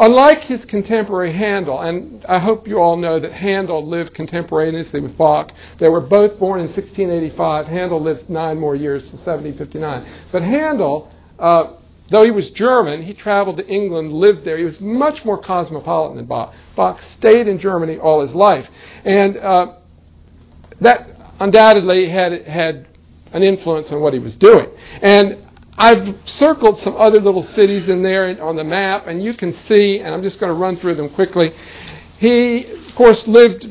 Unlike 0.03 0.45
his 0.45 0.65
contemporary 0.65 1.31
Handel, 1.31 1.79
and 1.83 2.25
I 2.25 2.39
hope 2.39 2.67
you 2.67 2.79
all 2.79 2.97
know 2.97 3.21
that 3.21 3.33
Handel 3.33 3.87
lived 3.87 4.15
contemporaneously 4.15 4.99
with 4.99 5.19
Bach. 5.19 5.51
They 5.79 5.89
were 5.89 6.01
both 6.01 6.39
born 6.39 6.61
in 6.61 6.69
1685. 6.69 7.67
Handel 7.67 8.03
lived 8.03 8.31
nine 8.31 8.59
more 8.59 8.75
years 8.75 9.03
to 9.03 9.17
1759. 9.19 10.29
But 10.33 10.41
Handel, 10.41 11.13
uh, 11.39 11.75
though 12.11 12.25
he 12.25 12.31
was 12.31 12.49
German, 12.55 13.03
he 13.03 13.13
traveled 13.13 13.59
to 13.59 13.67
England, 13.67 14.11
lived 14.15 14.47
there. 14.47 14.57
He 14.57 14.65
was 14.65 14.81
much 14.81 15.23
more 15.23 15.37
cosmopolitan 15.39 16.17
than 16.17 16.25
Bach. 16.25 16.55
Bach 16.75 16.99
stayed 17.19 17.47
in 17.47 17.61
Germany 17.61 17.99
all 17.99 18.27
his 18.27 18.35
life. 18.35 18.65
And 19.05 19.37
uh, 19.37 19.77
that 20.81 21.09
undoubtedly 21.41 22.09
had, 22.09 22.33
had 22.47 22.89
an 23.35 23.43
influence 23.43 23.89
on 23.93 24.01
what 24.01 24.15
he 24.15 24.19
was 24.19 24.35
doing. 24.37 24.67
And 25.03 25.50
I've 25.81 26.15
circled 26.27 26.77
some 26.85 26.95
other 26.97 27.21
little 27.21 27.43
cities 27.43 27.89
in 27.89 28.03
there 28.03 28.39
on 28.43 28.55
the 28.55 28.65
map, 28.65 29.07
and 29.07 29.25
you 29.25 29.33
can 29.33 29.55
see, 29.67 30.01
and 30.05 30.15
I'm 30.15 30.21
just 30.23 30.39
going 30.39 30.53
to 30.53 30.61
run 30.61 30.77
through 30.77 30.97
them 30.97 31.09
quickly. 31.15 31.53
He, 32.19 32.67
of 32.91 32.95
course, 32.95 33.25
lived 33.27 33.65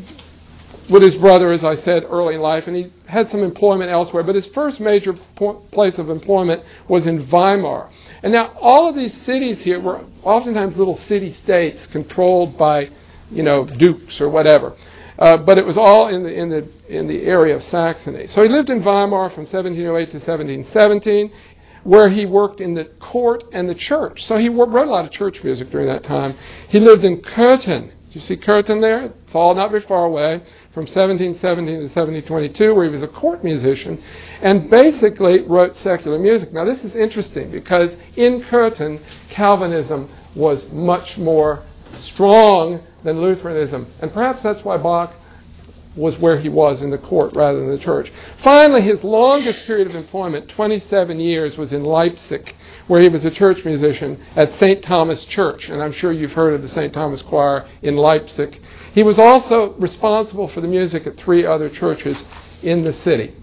with 0.90 1.04
his 1.04 1.14
brother, 1.22 1.52
as 1.52 1.64
I 1.64 1.76
said, 1.76 2.02
early 2.10 2.34
in 2.34 2.42
life, 2.42 2.64
and 2.66 2.76
he 2.76 2.92
had 3.08 3.28
some 3.30 3.44
employment 3.44 3.92
elsewhere, 3.92 4.24
but 4.24 4.34
his 4.34 4.48
first 4.56 4.80
major 4.80 5.14
po- 5.36 5.62
place 5.72 6.00
of 6.00 6.10
employment 6.10 6.64
was 6.90 7.06
in 7.06 7.30
Weimar. 7.32 7.92
And 8.24 8.34
now, 8.34 8.58
all 8.60 8.90
of 8.90 8.96
these 8.96 9.14
cities 9.24 9.62
here 9.64 9.80
were 9.80 10.04
oftentimes 10.24 10.78
little 10.78 10.98
city 11.08 11.36
states 11.44 11.78
controlled 11.92 12.58
by, 12.58 12.86
you 13.30 13.44
know, 13.44 13.68
dukes 13.78 14.20
or 14.20 14.32
whatever. 14.32 14.76
Uh, 15.20 15.38
but 15.38 15.60
it 15.60 15.66
was 15.66 15.78
all 15.78 16.08
in 16.08 16.24
the, 16.24 16.34
in, 16.34 16.50
the, 16.50 16.68
in 16.90 17.08
the 17.08 17.22
area 17.28 17.56
of 17.56 17.62
Saxony. 17.62 18.26
So 18.28 18.42
he 18.42 18.50
lived 18.50 18.72
in 18.72 18.80
Weimar 18.80 19.30
from 19.30 19.46
1708 19.46 20.06
to 20.12 20.18
1717 20.18 21.32
where 21.84 22.10
he 22.10 22.26
worked 22.26 22.60
in 22.62 22.74
the 22.76 22.86
court 23.00 23.44
and 23.54 23.70
the 23.70 23.76
church. 23.76 24.22
So 24.22 24.38
he 24.38 24.50
wrote 24.50 24.88
a 24.88 24.92
lot 24.92 25.06
of 25.06 25.12
church 25.12 25.38
music 25.44 25.70
during 25.72 25.88
that 25.88 26.04
time. 26.04 26.38
He 26.70 26.80
lived 26.80 27.04
in 27.04 27.22
Köthen. 27.22 27.92
Do 28.10 28.18
you 28.18 28.22
see 28.22 28.38
Köthen 28.38 28.82
there? 28.82 29.06
It's 29.06 29.36
all 29.36 29.54
not 29.54 29.70
very 29.70 29.84
far 29.88 30.06
away, 30.06 30.42
from 30.74 30.86
1717 30.86 31.66
to 31.66 31.82
1722, 31.94 32.74
where 32.74 32.86
he 32.86 32.92
was 32.92 33.04
a 33.04 33.08
court 33.08 33.44
musician 33.44 34.04
and 34.42 34.70
basically 34.70 35.42
wrote 35.48 35.76
secular 35.76 36.18
music. 36.18 36.52
Now, 36.52 36.66
this 36.66 36.80
is 36.80 36.96
interesting 36.96 37.52
because 37.52 37.92
in 38.18 38.44
Köthen, 38.50 39.00
Calvinism 39.32 40.10
was 40.36 40.66
much 40.72 41.18
more 41.18 41.64
strong 42.14 42.82
than 43.04 43.22
Lutheranism. 43.22 43.94
And 44.02 44.12
perhaps 44.12 44.40
that's 44.42 44.64
why 44.64 44.78
Bach 44.78 45.14
was 45.96 46.16
where 46.20 46.40
he 46.40 46.50
was 46.50 46.82
in 46.82 46.92
the 46.92 46.98
court 46.98 47.34
rather 47.36 47.60
than 47.60 47.76
the 47.76 47.84
church. 47.84 48.08
Finally, 48.44 48.84
his 48.84 49.04
longest 49.04 49.60
period 49.66 49.88
of 49.88 49.96
employment, 49.96 50.52
27 50.56 51.20
years, 51.20 51.58
was 51.58 51.74
in 51.74 51.84
Leipzig, 51.84 52.54
where 52.88 53.02
he 53.02 53.10
was 53.10 53.26
a 53.26 53.32
church 53.32 53.58
musician 53.66 54.24
at 54.36 54.50
St. 54.60 54.84
Thomas 54.86 55.26
Church. 55.30 55.66
And 55.68 55.82
I'm 55.82 55.94
sure 55.94 56.14
you've 56.14 56.32
heard 56.32 56.54
of 56.54 56.62
the 56.62 56.68
St. 56.68 56.94
Thomas 56.94 57.24
Choir 57.28 57.68
in 57.82 57.96
Leipzig. 57.96 58.56
He 58.94 59.04
was 59.04 59.18
also 59.18 59.76
responsible 59.80 60.50
for 60.54 60.62
the 60.62 60.68
music 60.68 61.08
at 61.08 61.18
three 61.18 61.46
other 61.46 61.70
churches 61.70 62.22
in 62.62 62.84
the 62.84 62.94
city. 62.94 63.36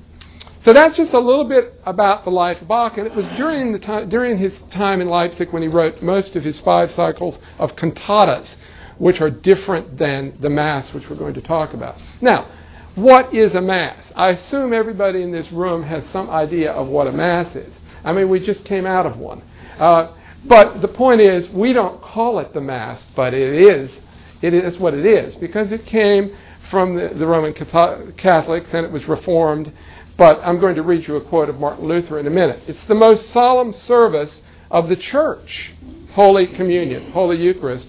So 0.64 0.72
that's 0.72 0.96
just 0.96 1.12
a 1.12 1.20
little 1.20 1.48
bit 1.48 1.74
about 1.84 2.24
the 2.24 2.30
life 2.30 2.60
of 2.60 2.66
Bach, 2.66 2.98
and 2.98 3.06
it 3.06 3.14
was 3.14 3.24
during, 3.36 3.72
the 3.72 3.78
time, 3.78 4.08
during 4.08 4.36
his 4.36 4.52
time 4.74 5.00
in 5.00 5.08
Leipzig 5.08 5.52
when 5.52 5.62
he 5.62 5.68
wrote 5.68 6.02
most 6.02 6.34
of 6.34 6.42
his 6.42 6.60
five 6.64 6.90
cycles 6.90 7.38
of 7.58 7.70
cantatas 7.76 8.56
which 8.98 9.20
are 9.20 9.30
different 9.30 9.98
than 9.98 10.36
the 10.40 10.50
Mass, 10.50 10.92
which 10.94 11.04
we're 11.10 11.16
going 11.16 11.34
to 11.34 11.42
talk 11.42 11.74
about. 11.74 11.96
Now, 12.20 12.50
what 12.94 13.34
is 13.34 13.54
a 13.54 13.60
Mass? 13.60 14.10
I 14.14 14.30
assume 14.30 14.72
everybody 14.72 15.22
in 15.22 15.30
this 15.30 15.46
room 15.52 15.82
has 15.82 16.02
some 16.12 16.30
idea 16.30 16.72
of 16.72 16.86
what 16.88 17.06
a 17.06 17.12
Mass 17.12 17.54
is. 17.54 17.72
I 18.04 18.12
mean, 18.12 18.30
we 18.30 18.44
just 18.44 18.64
came 18.64 18.86
out 18.86 19.04
of 19.04 19.18
one. 19.18 19.42
Uh, 19.78 20.16
but 20.48 20.80
the 20.80 20.88
point 20.88 21.20
is, 21.20 21.46
we 21.52 21.72
don't 21.72 22.00
call 22.00 22.38
it 22.38 22.54
the 22.54 22.60
Mass, 22.60 23.02
but 23.14 23.34
it 23.34 23.68
is. 23.68 23.90
It 24.42 24.54
is 24.54 24.78
what 24.78 24.94
it 24.94 25.04
is 25.04 25.34
because 25.36 25.72
it 25.72 25.84
came 25.86 26.36
from 26.70 26.94
the, 26.96 27.10
the 27.18 27.26
Roman 27.26 27.52
Catholics 27.52 28.68
and 28.72 28.86
it 28.86 28.92
was 28.92 29.06
reformed. 29.08 29.72
But 30.16 30.40
I'm 30.40 30.60
going 30.60 30.76
to 30.76 30.82
read 30.82 31.06
you 31.06 31.16
a 31.16 31.28
quote 31.28 31.48
of 31.48 31.56
Martin 31.56 31.86
Luther 31.86 32.18
in 32.18 32.26
a 32.26 32.30
minute. 32.30 32.62
It's 32.66 32.86
the 32.88 32.94
most 32.94 33.32
solemn 33.32 33.72
service 33.72 34.40
of 34.70 34.88
the 34.88 34.96
church, 34.96 35.72
Holy 36.12 36.46
Communion, 36.46 37.12
Holy 37.12 37.36
Eucharist, 37.36 37.88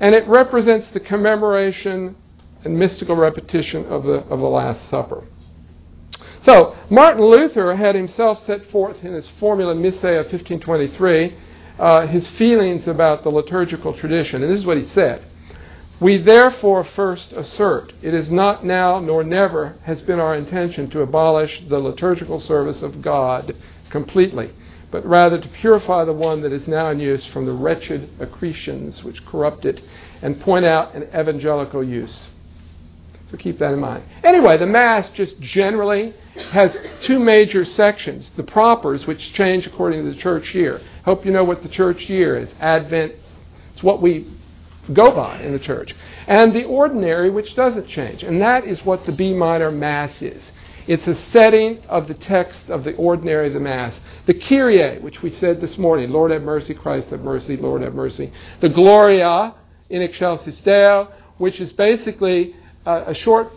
and 0.00 0.14
it 0.14 0.26
represents 0.28 0.86
the 0.92 1.00
commemoration 1.00 2.16
and 2.64 2.78
mystical 2.78 3.16
repetition 3.16 3.84
of 3.86 4.02
the, 4.04 4.18
of 4.28 4.40
the 4.40 4.46
Last 4.46 4.90
Supper. 4.90 5.24
So, 6.44 6.76
Martin 6.90 7.24
Luther 7.24 7.74
had 7.76 7.94
himself 7.94 8.38
set 8.46 8.70
forth 8.70 9.02
in 9.02 9.14
his 9.14 9.30
Formula 9.40 9.74
Missae 9.74 10.20
of 10.20 10.26
1523 10.26 11.36
uh, 11.78 12.06
his 12.06 12.28
feelings 12.38 12.86
about 12.86 13.22
the 13.22 13.30
liturgical 13.30 13.98
tradition. 13.98 14.42
And 14.42 14.52
this 14.52 14.60
is 14.60 14.66
what 14.66 14.78
he 14.78 14.86
said 14.86 15.24
We 16.00 16.22
therefore 16.22 16.84
first 16.84 17.32
assert 17.32 17.92
it 18.02 18.14
is 18.14 18.30
not 18.30 18.64
now 18.64 19.00
nor 19.00 19.24
never 19.24 19.76
has 19.84 20.00
been 20.02 20.20
our 20.20 20.36
intention 20.36 20.88
to 20.90 21.00
abolish 21.00 21.62
the 21.68 21.78
liturgical 21.78 22.40
service 22.40 22.82
of 22.82 23.02
God 23.02 23.52
completely 23.90 24.52
but 24.90 25.04
rather 25.04 25.40
to 25.40 25.48
purify 25.60 26.04
the 26.04 26.12
one 26.12 26.42
that 26.42 26.52
is 26.52 26.66
now 26.68 26.90
in 26.90 27.00
use 27.00 27.26
from 27.32 27.46
the 27.46 27.52
wretched 27.52 28.10
accretions 28.20 29.02
which 29.04 29.24
corrupt 29.26 29.64
it, 29.64 29.80
and 30.22 30.40
point 30.40 30.64
out 30.64 30.94
an 30.94 31.02
evangelical 31.04 31.82
use. 31.84 32.28
So 33.30 33.36
keep 33.36 33.58
that 33.58 33.72
in 33.72 33.80
mind. 33.80 34.04
Anyway, 34.22 34.56
the 34.56 34.66
Mass 34.66 35.10
just 35.16 35.40
generally 35.40 36.14
has 36.52 36.76
two 37.06 37.18
major 37.18 37.64
sections 37.64 38.30
the 38.36 38.44
propers, 38.44 39.04
which 39.06 39.32
change 39.34 39.66
according 39.66 40.04
to 40.04 40.12
the 40.12 40.20
church 40.20 40.54
year. 40.54 40.80
Hope 41.04 41.26
you 41.26 41.32
know 41.32 41.44
what 41.44 41.62
the 41.62 41.68
church 41.68 42.02
year 42.02 42.38
is. 42.38 42.48
Advent, 42.60 43.14
it's 43.72 43.82
what 43.82 44.00
we 44.00 44.32
go 44.94 45.14
by 45.14 45.40
in 45.42 45.52
the 45.52 45.58
church. 45.58 45.92
And 46.28 46.54
the 46.54 46.64
ordinary, 46.64 47.30
which 47.30 47.56
doesn't 47.56 47.88
change. 47.88 48.22
And 48.22 48.40
that 48.40 48.64
is 48.64 48.80
what 48.84 49.06
the 49.06 49.12
B 49.12 49.34
minor 49.34 49.72
Mass 49.72 50.22
is. 50.22 50.42
It's 50.86 51.06
a 51.08 51.36
setting 51.36 51.82
of 51.88 52.06
the 52.06 52.14
text 52.14 52.68
of 52.68 52.84
the 52.84 52.94
ordinary 52.94 53.48
of 53.48 53.54
the 53.54 53.60
Mass. 53.60 53.98
The 54.26 54.34
Kyrie, 54.34 55.00
which 55.00 55.22
we 55.22 55.30
said 55.30 55.60
this 55.60 55.78
morning, 55.78 56.10
Lord 56.10 56.32
have 56.32 56.42
mercy, 56.42 56.74
Christ 56.74 57.08
have 57.10 57.20
mercy, 57.20 57.56
Lord 57.56 57.82
have 57.82 57.94
mercy. 57.94 58.32
The 58.60 58.68
Gloria 58.68 59.54
in 59.88 60.02
Excelsis 60.02 60.60
Deo, 60.64 61.12
which 61.38 61.60
is 61.60 61.72
basically 61.72 62.54
a, 62.84 63.10
a 63.10 63.14
short 63.14 63.48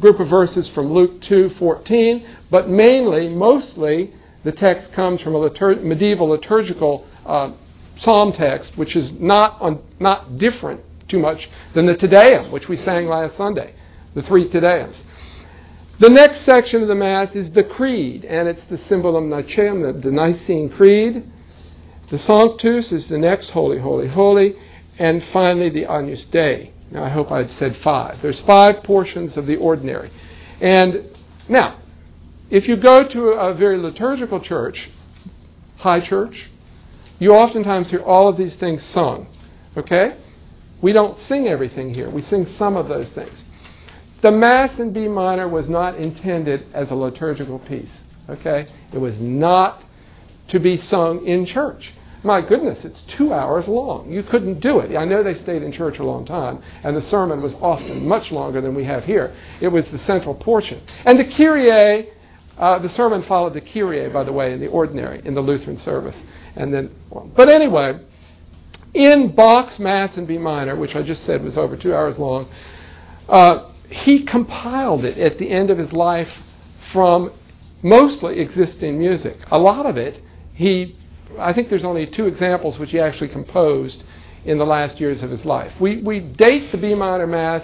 group 0.00 0.18
of 0.18 0.28
verses 0.28 0.68
from 0.74 0.92
Luke 0.92 1.20
2:14, 1.22 2.26
but 2.50 2.68
mainly, 2.68 3.28
mostly, 3.28 4.12
the 4.42 4.50
text 4.50 4.92
comes 4.94 5.20
from 5.20 5.36
a 5.36 5.76
medieval 5.76 6.28
liturgical 6.28 7.06
uh, 7.24 7.52
psalm 7.98 8.32
text, 8.32 8.76
which 8.76 8.96
is 8.96 9.12
not 9.20 9.60
on, 9.60 9.80
not 10.00 10.38
different 10.38 10.80
too 11.08 11.20
much 11.20 11.48
than 11.74 11.86
the 11.86 11.94
Te 11.94 12.08
Deum, 12.08 12.50
which 12.50 12.68
we 12.68 12.76
sang 12.76 13.06
last 13.06 13.36
Sunday, 13.36 13.74
the 14.14 14.22
three 14.22 14.50
Te 14.50 14.58
Deums. 14.58 15.00
The 16.00 16.08
next 16.08 16.44
section 16.44 16.82
of 16.82 16.88
the 16.88 16.94
Mass 16.94 17.36
is 17.36 17.52
the 17.54 17.62
Creed, 17.62 18.24
and 18.24 18.48
it's 18.48 18.62
the 18.70 18.78
Symbolum 18.88 19.28
Nicaeum, 19.28 19.82
the, 19.82 20.00
the 20.00 20.10
Nicene 20.10 20.70
Creed. 20.70 21.24
The 22.10 22.18
Sanctus 22.18 22.90
is 22.92 23.08
the 23.08 23.18
next 23.18 23.50
Holy, 23.50 23.78
Holy, 23.78 24.08
Holy, 24.08 24.54
and 24.98 25.22
finally 25.32 25.70
the 25.70 25.84
Agnus 25.84 26.24
Dei. 26.32 26.72
Now, 26.90 27.04
I 27.04 27.10
hope 27.10 27.30
I'd 27.30 27.50
said 27.50 27.76
five. 27.84 28.18
There's 28.20 28.42
five 28.46 28.82
portions 28.84 29.36
of 29.36 29.46
the 29.46 29.56
ordinary. 29.56 30.10
And 30.60 31.10
now, 31.48 31.80
if 32.50 32.68
you 32.68 32.76
go 32.76 33.08
to 33.08 33.28
a 33.28 33.54
very 33.54 33.78
liturgical 33.78 34.40
church, 34.40 34.90
high 35.78 36.06
church, 36.06 36.50
you 37.18 37.30
oftentimes 37.30 37.90
hear 37.90 38.02
all 38.02 38.28
of 38.28 38.36
these 38.36 38.56
things 38.58 38.82
sung. 38.92 39.26
Okay? 39.76 40.18
We 40.82 40.92
don't 40.92 41.18
sing 41.18 41.48
everything 41.48 41.94
here. 41.94 42.10
We 42.10 42.22
sing 42.22 42.46
some 42.58 42.76
of 42.76 42.88
those 42.88 43.10
things. 43.14 43.44
The 44.22 44.30
Mass 44.30 44.78
in 44.78 44.92
B 44.92 45.08
minor 45.08 45.48
was 45.48 45.68
not 45.68 45.98
intended 45.98 46.72
as 46.72 46.90
a 46.90 46.94
liturgical 46.94 47.58
piece. 47.58 47.90
Okay? 48.28 48.66
It 48.92 48.98
was 48.98 49.16
not 49.18 49.82
to 50.48 50.60
be 50.60 50.76
sung 50.76 51.26
in 51.26 51.46
church. 51.46 51.92
my 52.22 52.40
goodness, 52.40 52.78
it's 52.84 53.02
two 53.18 53.32
hours 53.32 53.64
long. 53.66 54.12
You 54.12 54.22
couldn't 54.22 54.60
do 54.60 54.78
it. 54.78 54.96
I 54.96 55.04
know 55.04 55.24
they 55.24 55.34
stayed 55.34 55.62
in 55.62 55.72
church 55.72 55.98
a 55.98 56.04
long 56.04 56.24
time, 56.24 56.62
and 56.84 56.96
the 56.96 57.00
sermon 57.00 57.42
was 57.42 57.52
often 57.60 58.06
much 58.06 58.30
longer 58.30 58.60
than 58.60 58.76
we 58.76 58.84
have 58.84 59.02
here. 59.02 59.34
It 59.60 59.68
was 59.68 59.84
the 59.90 59.98
central 59.98 60.34
portion. 60.34 60.86
And 61.04 61.18
the 61.18 61.24
Kyrie, 61.36 62.10
uh, 62.56 62.78
the 62.78 62.88
sermon 62.90 63.24
followed 63.26 63.54
the 63.54 63.60
Kyrie, 63.60 64.12
by 64.12 64.22
the 64.22 64.32
way, 64.32 64.52
in 64.52 64.60
the 64.60 64.68
ordinary, 64.68 65.20
in 65.26 65.34
the 65.34 65.40
Lutheran 65.40 65.78
service. 65.78 66.16
And 66.54 66.72
then, 66.72 66.94
well, 67.10 67.28
but 67.36 67.52
anyway, 67.52 67.98
in 68.94 69.34
Bach's 69.34 69.80
Mass 69.80 70.16
in 70.16 70.26
B 70.26 70.38
minor, 70.38 70.76
which 70.76 70.94
I 70.94 71.02
just 71.02 71.24
said 71.24 71.42
was 71.42 71.58
over 71.58 71.76
two 71.76 71.92
hours 71.92 72.18
long, 72.18 72.48
uh, 73.28 73.71
he 73.92 74.24
compiled 74.24 75.04
it 75.04 75.18
at 75.18 75.38
the 75.38 75.50
end 75.50 75.70
of 75.70 75.78
his 75.78 75.92
life 75.92 76.28
from 76.92 77.32
mostly 77.82 78.40
existing 78.40 78.98
music. 78.98 79.36
A 79.50 79.58
lot 79.58 79.86
of 79.86 79.96
it, 79.96 80.22
he, 80.54 80.96
I 81.38 81.52
think 81.52 81.68
there's 81.68 81.84
only 81.84 82.06
two 82.06 82.26
examples 82.26 82.78
which 82.78 82.90
he 82.90 83.00
actually 83.00 83.28
composed 83.28 84.02
in 84.44 84.58
the 84.58 84.64
last 84.64 85.00
years 85.00 85.22
of 85.22 85.30
his 85.30 85.44
life. 85.44 85.72
We, 85.80 86.02
we 86.02 86.20
date 86.20 86.72
the 86.72 86.78
B 86.78 86.94
minor 86.94 87.26
Mass, 87.26 87.62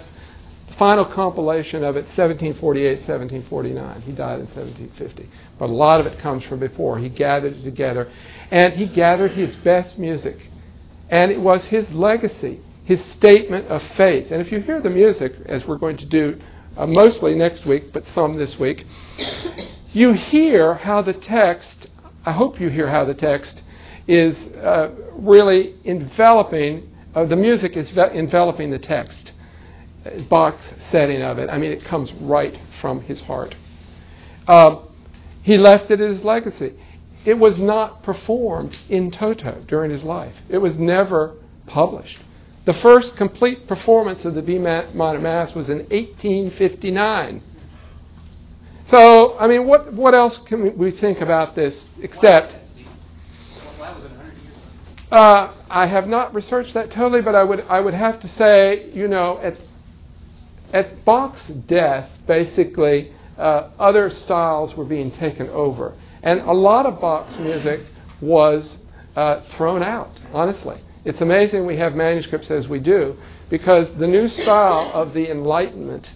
the 0.68 0.74
final 0.74 1.04
compilation 1.04 1.82
of 1.82 1.96
it, 1.96 2.04
1748, 2.16 3.08
1749. 3.08 4.02
He 4.02 4.12
died 4.12 4.40
in 4.40 4.46
1750. 4.46 5.28
But 5.58 5.70
a 5.70 5.72
lot 5.72 6.00
of 6.00 6.06
it 6.06 6.20
comes 6.20 6.44
from 6.44 6.60
before. 6.60 6.98
He 6.98 7.08
gathered 7.08 7.54
it 7.54 7.64
together, 7.64 8.10
and 8.50 8.74
he 8.74 8.86
gathered 8.86 9.32
his 9.32 9.56
best 9.56 9.98
music. 9.98 10.36
And 11.08 11.32
it 11.32 11.40
was 11.40 11.64
his 11.64 11.88
legacy, 11.90 12.60
his 12.88 13.04
statement 13.18 13.66
of 13.66 13.82
faith. 13.98 14.28
And 14.30 14.40
if 14.40 14.50
you 14.50 14.60
hear 14.60 14.80
the 14.80 14.88
music, 14.88 15.32
as 15.44 15.62
we're 15.68 15.76
going 15.76 15.98
to 15.98 16.06
do 16.06 16.40
uh, 16.74 16.86
mostly 16.86 17.34
next 17.34 17.66
week, 17.66 17.92
but 17.92 18.02
some 18.14 18.38
this 18.38 18.56
week, 18.58 18.78
you 19.92 20.14
hear 20.14 20.74
how 20.74 21.02
the 21.02 21.12
text, 21.12 21.88
I 22.24 22.32
hope 22.32 22.58
you 22.58 22.70
hear 22.70 22.88
how 22.88 23.04
the 23.04 23.12
text 23.12 23.60
is 24.06 24.34
uh, 24.56 24.88
really 25.18 25.74
enveloping, 25.84 26.88
uh, 27.14 27.26
the 27.26 27.36
music 27.36 27.76
is 27.76 27.90
ve- 27.90 28.18
enveloping 28.18 28.70
the 28.70 28.78
text. 28.78 29.32
Bach's 30.30 30.70
setting 30.90 31.20
of 31.20 31.36
it. 31.36 31.50
I 31.50 31.58
mean, 31.58 31.72
it 31.72 31.84
comes 31.86 32.10
right 32.18 32.54
from 32.80 33.02
his 33.02 33.20
heart. 33.20 33.54
Uh, 34.46 34.86
he 35.42 35.58
left 35.58 35.90
it 35.90 36.00
as 36.00 36.24
legacy. 36.24 36.72
It 37.26 37.34
was 37.34 37.56
not 37.58 38.02
performed 38.02 38.74
in 38.88 39.10
toto 39.10 39.62
during 39.68 39.90
his 39.90 40.04
life. 40.04 40.36
It 40.48 40.56
was 40.56 40.76
never 40.78 41.34
published. 41.66 42.16
The 42.66 42.74
first 42.82 43.16
complete 43.16 43.66
performance 43.66 44.24
of 44.24 44.34
the 44.34 44.42
B 44.42 44.58
minor 44.58 45.20
Mass 45.20 45.54
was 45.54 45.68
in 45.68 45.78
1859. 45.90 47.42
So, 48.90 49.38
I 49.38 49.46
mean, 49.46 49.66
what, 49.66 49.92
what 49.92 50.14
else 50.14 50.38
can 50.48 50.76
we 50.78 50.90
think 50.98 51.20
about 51.20 51.54
this 51.54 51.86
except. 52.00 52.54
Uh, 55.10 55.54
I 55.70 55.86
have 55.86 56.06
not 56.06 56.34
researched 56.34 56.74
that 56.74 56.90
totally, 56.92 57.22
but 57.22 57.34
I 57.34 57.42
would, 57.42 57.60
I 57.62 57.80
would 57.80 57.94
have 57.94 58.20
to 58.20 58.28
say, 58.28 58.90
you 58.92 59.08
know, 59.08 59.38
at, 59.42 59.54
at 60.74 61.04
Bach's 61.04 61.50
death, 61.66 62.10
basically, 62.26 63.12
uh, 63.38 63.70
other 63.78 64.10
styles 64.10 64.74
were 64.76 64.84
being 64.84 65.10
taken 65.10 65.48
over. 65.48 65.98
And 66.22 66.40
a 66.40 66.52
lot 66.52 66.84
of 66.84 67.00
Bach's 67.00 67.38
music 67.38 67.80
was 68.20 68.76
uh, 69.16 69.42
thrown 69.56 69.82
out, 69.82 70.18
honestly. 70.32 70.82
It's 71.04 71.20
amazing 71.20 71.66
we 71.66 71.76
have 71.78 71.94
manuscripts 71.94 72.50
as 72.50 72.68
we 72.68 72.80
do, 72.80 73.16
because 73.50 73.86
the 73.98 74.06
new 74.06 74.28
style 74.28 74.90
of 74.92 75.14
the 75.14 75.30
Enlightenment 75.30 76.06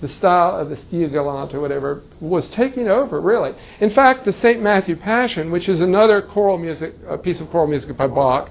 the 0.00 0.08
style 0.08 0.56
of 0.56 0.68
the 0.68 0.76
Stil 0.76 1.08
Galant 1.08 1.54
or 1.54 1.60
whatever 1.60 2.02
was 2.20 2.48
taking 2.54 2.86
over, 2.86 3.18
really. 3.20 3.52
In 3.80 3.94
fact, 3.94 4.26
the 4.26 4.32
St. 4.34 4.62
Matthew 4.62 4.94
Passion, 4.96 5.50
which 5.50 5.68
is 5.68 5.80
another 5.80 6.20
choral 6.20 6.58
music, 6.58 6.94
a 7.08 7.16
piece 7.16 7.40
of 7.40 7.48
choral 7.48 7.66
music 7.66 7.96
by 7.96 8.06
Bach, 8.06 8.50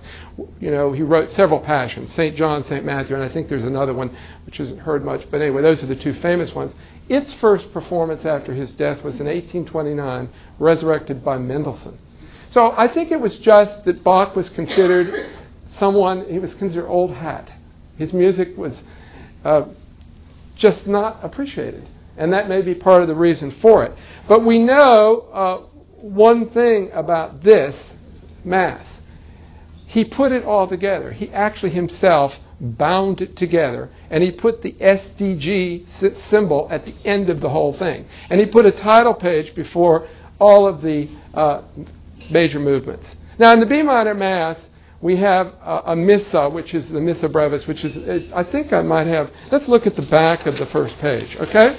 you 0.59 0.71
know, 0.71 0.91
he 0.91 1.03
wrote 1.03 1.29
several 1.29 1.59
passions, 1.59 2.11
St. 2.13 2.35
John, 2.35 2.63
St. 2.63 2.83
Matthew, 2.83 3.15
and 3.15 3.23
I 3.23 3.31
think 3.31 3.47
there's 3.47 3.63
another 3.63 3.93
one 3.93 4.15
which 4.45 4.59
isn't 4.59 4.79
heard 4.79 5.05
much, 5.05 5.21
but 5.29 5.39
anyway, 5.39 5.61
those 5.61 5.83
are 5.83 5.87
the 5.87 5.95
two 5.95 6.13
famous 6.19 6.51
ones. 6.55 6.73
Its 7.07 7.31
first 7.39 7.71
performance 7.71 8.25
after 8.25 8.53
his 8.55 8.71
death 8.71 9.03
was 9.03 9.19
in 9.19 9.27
1829, 9.27 10.29
resurrected 10.57 11.23
by 11.23 11.37
Mendelssohn. 11.37 11.99
So 12.49 12.71
I 12.71 12.91
think 12.91 13.11
it 13.11 13.19
was 13.19 13.37
just 13.43 13.85
that 13.85 14.03
Bach 14.03 14.35
was 14.35 14.49
considered 14.55 15.13
someone, 15.79 16.25
he 16.29 16.39
was 16.39 16.53
considered 16.57 16.87
old 16.87 17.11
hat. 17.11 17.49
His 17.97 18.13
music 18.13 18.49
was 18.57 18.73
uh, 19.43 19.63
just 20.57 20.87
not 20.87 21.23
appreciated. 21.23 21.87
And 22.17 22.31
that 22.33 22.47
may 22.47 22.61
be 22.61 22.73
part 22.73 23.01
of 23.01 23.07
the 23.07 23.15
reason 23.15 23.57
for 23.61 23.83
it. 23.85 23.91
But 24.27 24.45
we 24.45 24.59
know 24.59 25.27
uh, 25.33 25.57
one 26.01 26.49
thing 26.49 26.89
about 26.93 27.43
this 27.43 27.75
Mass. 28.43 28.85
He 29.87 30.05
put 30.05 30.31
it 30.31 30.43
all 30.43 30.67
together. 30.69 31.11
He 31.11 31.31
actually 31.31 31.71
himself 31.71 32.31
bound 32.59 33.21
it 33.21 33.35
together, 33.35 33.89
and 34.09 34.23
he 34.23 34.31
put 34.31 34.61
the 34.61 34.73
SDG 34.73 35.85
symbol 36.29 36.67
at 36.71 36.85
the 36.85 36.95
end 37.03 37.29
of 37.29 37.41
the 37.41 37.49
whole 37.49 37.77
thing. 37.77 38.07
And 38.29 38.39
he 38.39 38.45
put 38.45 38.65
a 38.65 38.71
title 38.71 39.13
page 39.13 39.55
before 39.55 40.07
all 40.39 40.67
of 40.67 40.81
the 40.81 41.07
uh, 41.33 41.63
major 42.31 42.59
movements. 42.59 43.05
Now, 43.39 43.53
in 43.53 43.59
the 43.59 43.65
B 43.65 43.81
minor 43.81 44.13
Mass, 44.13 44.57
we 45.05 45.17
have 45.17 45.53
a, 45.61 45.91
a 45.91 45.95
Missa, 45.95 46.49
which 46.49 46.73
is 46.73 46.91
the 46.91 46.99
Missa 46.99 47.29
Brevis, 47.29 47.67
which 47.67 47.85
is, 47.85 47.95
I 48.33 48.43
think 48.43 48.73
I 48.73 48.81
might 48.81 49.05
have, 49.05 49.29
let's 49.51 49.67
look 49.67 49.85
at 49.85 49.95
the 49.95 50.07
back 50.09 50.47
of 50.47 50.55
the 50.57 50.65
first 50.73 50.95
page, 50.99 51.37
okay? 51.39 51.77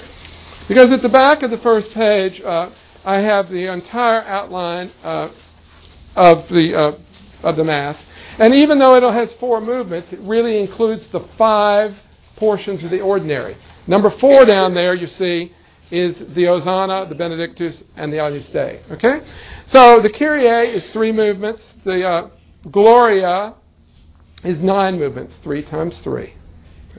Because 0.69 0.93
at 0.93 1.01
the 1.01 1.09
back 1.09 1.43
of 1.43 1.51
the 1.51 1.57
first 1.57 1.89
page, 1.93 2.39
uh, 2.39 2.69
I 3.03 3.19
have 3.19 3.49
the 3.49 3.69
entire 3.69 4.21
outline 4.23 4.93
uh, 5.03 5.27
of, 6.15 6.47
the, 6.47 6.73
uh, 6.73 7.45
of 7.45 7.57
the 7.57 7.65
Mass. 7.65 8.01
And 8.39 8.53
even 8.61 8.79
though 8.79 8.95
it 8.95 9.13
has 9.13 9.33
four 9.41 9.59
movements, 9.59 10.13
it 10.13 10.21
really 10.21 10.61
includes 10.61 11.05
the 11.11 11.27
five 11.37 11.97
portions 12.37 12.81
of 12.85 12.91
the 12.91 13.01
ordinary. 13.01 13.57
Number 13.87 14.09
four 14.21 14.45
down 14.45 14.73
there, 14.73 14.95
you 14.95 15.07
see, 15.07 15.51
is 15.91 16.17
the 16.33 16.45
Hosanna, 16.45 17.07
the 17.09 17.15
Benedictus, 17.15 17.83
and 17.97 18.13
the 18.13 18.19
Agnus 18.19 18.47
Dei. 18.53 18.83
Okay? 18.91 19.19
So 19.67 19.99
the 20.01 20.13
Kyrie 20.17 20.69
is 20.69 20.89
three 20.93 21.11
movements. 21.11 21.61
The 21.83 22.07
uh, 22.07 22.29
Gloria 22.71 23.55
is 24.43 24.59
nine 24.61 24.99
movements, 24.99 25.35
three 25.43 25.63
times 25.63 25.99
three. 26.03 26.33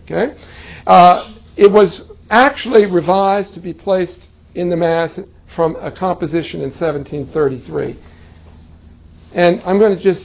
Okay? 0.04 0.34
Uh, 0.86 1.34
it 1.56 1.70
was 1.70 2.10
actually 2.30 2.86
revised 2.86 3.54
to 3.54 3.60
be 3.60 3.74
placed 3.74 4.26
in 4.54 4.70
the 4.70 4.76
Mass 4.76 5.18
from 5.54 5.76
a 5.76 5.90
composition 5.90 6.60
in 6.60 6.70
1733. 6.70 7.98
And 9.34 9.60
I'm 9.62 9.78
going 9.78 9.96
to 9.96 10.02
just 10.02 10.24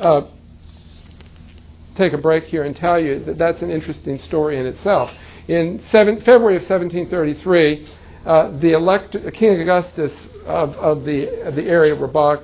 uh, 0.00 0.22
take 1.96 2.12
a 2.12 2.18
break 2.18 2.44
here 2.44 2.64
and 2.64 2.74
tell 2.74 3.00
you 3.00 3.24
that 3.24 3.38
that's 3.38 3.62
an 3.62 3.70
interesting 3.70 4.18
story 4.18 4.58
in 4.58 4.66
itself. 4.66 5.10
In 5.48 5.82
seven, 5.90 6.18
February 6.18 6.56
of 6.56 6.62
1733, 6.62 7.88
uh, 8.26 8.58
the 8.60 8.72
elect, 8.72 9.16
King 9.38 9.60
Augustus 9.60 10.12
of, 10.46 10.70
of, 10.70 11.04
the, 11.04 11.42
of 11.46 11.54
the 11.54 11.64
area 11.64 11.94
where 11.94 12.08
Bach 12.08 12.40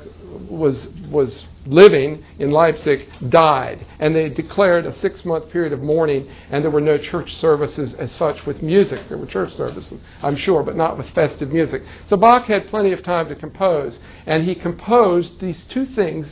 was, 0.50 0.88
was 1.10 1.44
living 1.66 2.24
in 2.38 2.50
Leipzig 2.50 3.00
died. 3.28 3.86
And 3.98 4.14
they 4.14 4.28
declared 4.28 4.86
a 4.86 4.98
six 5.00 5.24
month 5.24 5.50
period 5.50 5.72
of 5.72 5.80
mourning, 5.80 6.30
and 6.50 6.64
there 6.64 6.70
were 6.70 6.80
no 6.80 6.98
church 6.98 7.30
services 7.34 7.94
as 7.98 8.12
such 8.12 8.46
with 8.46 8.62
music. 8.62 9.08
There 9.08 9.18
were 9.18 9.26
church 9.26 9.52
services, 9.52 9.92
I'm 10.22 10.36
sure, 10.36 10.62
but 10.62 10.76
not 10.76 10.96
with 10.96 11.10
festive 11.14 11.50
music. 11.50 11.82
So 12.08 12.16
Bach 12.16 12.46
had 12.46 12.68
plenty 12.68 12.92
of 12.92 13.02
time 13.04 13.28
to 13.28 13.36
compose, 13.36 13.98
and 14.26 14.48
he 14.48 14.54
composed 14.54 15.40
these 15.40 15.64
two 15.72 15.86
things 15.86 16.26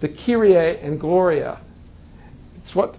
the 0.00 0.08
Kyrie 0.08 0.80
and 0.80 0.98
Gloria. 0.98 1.60
It's 2.62 2.74
what 2.74 2.96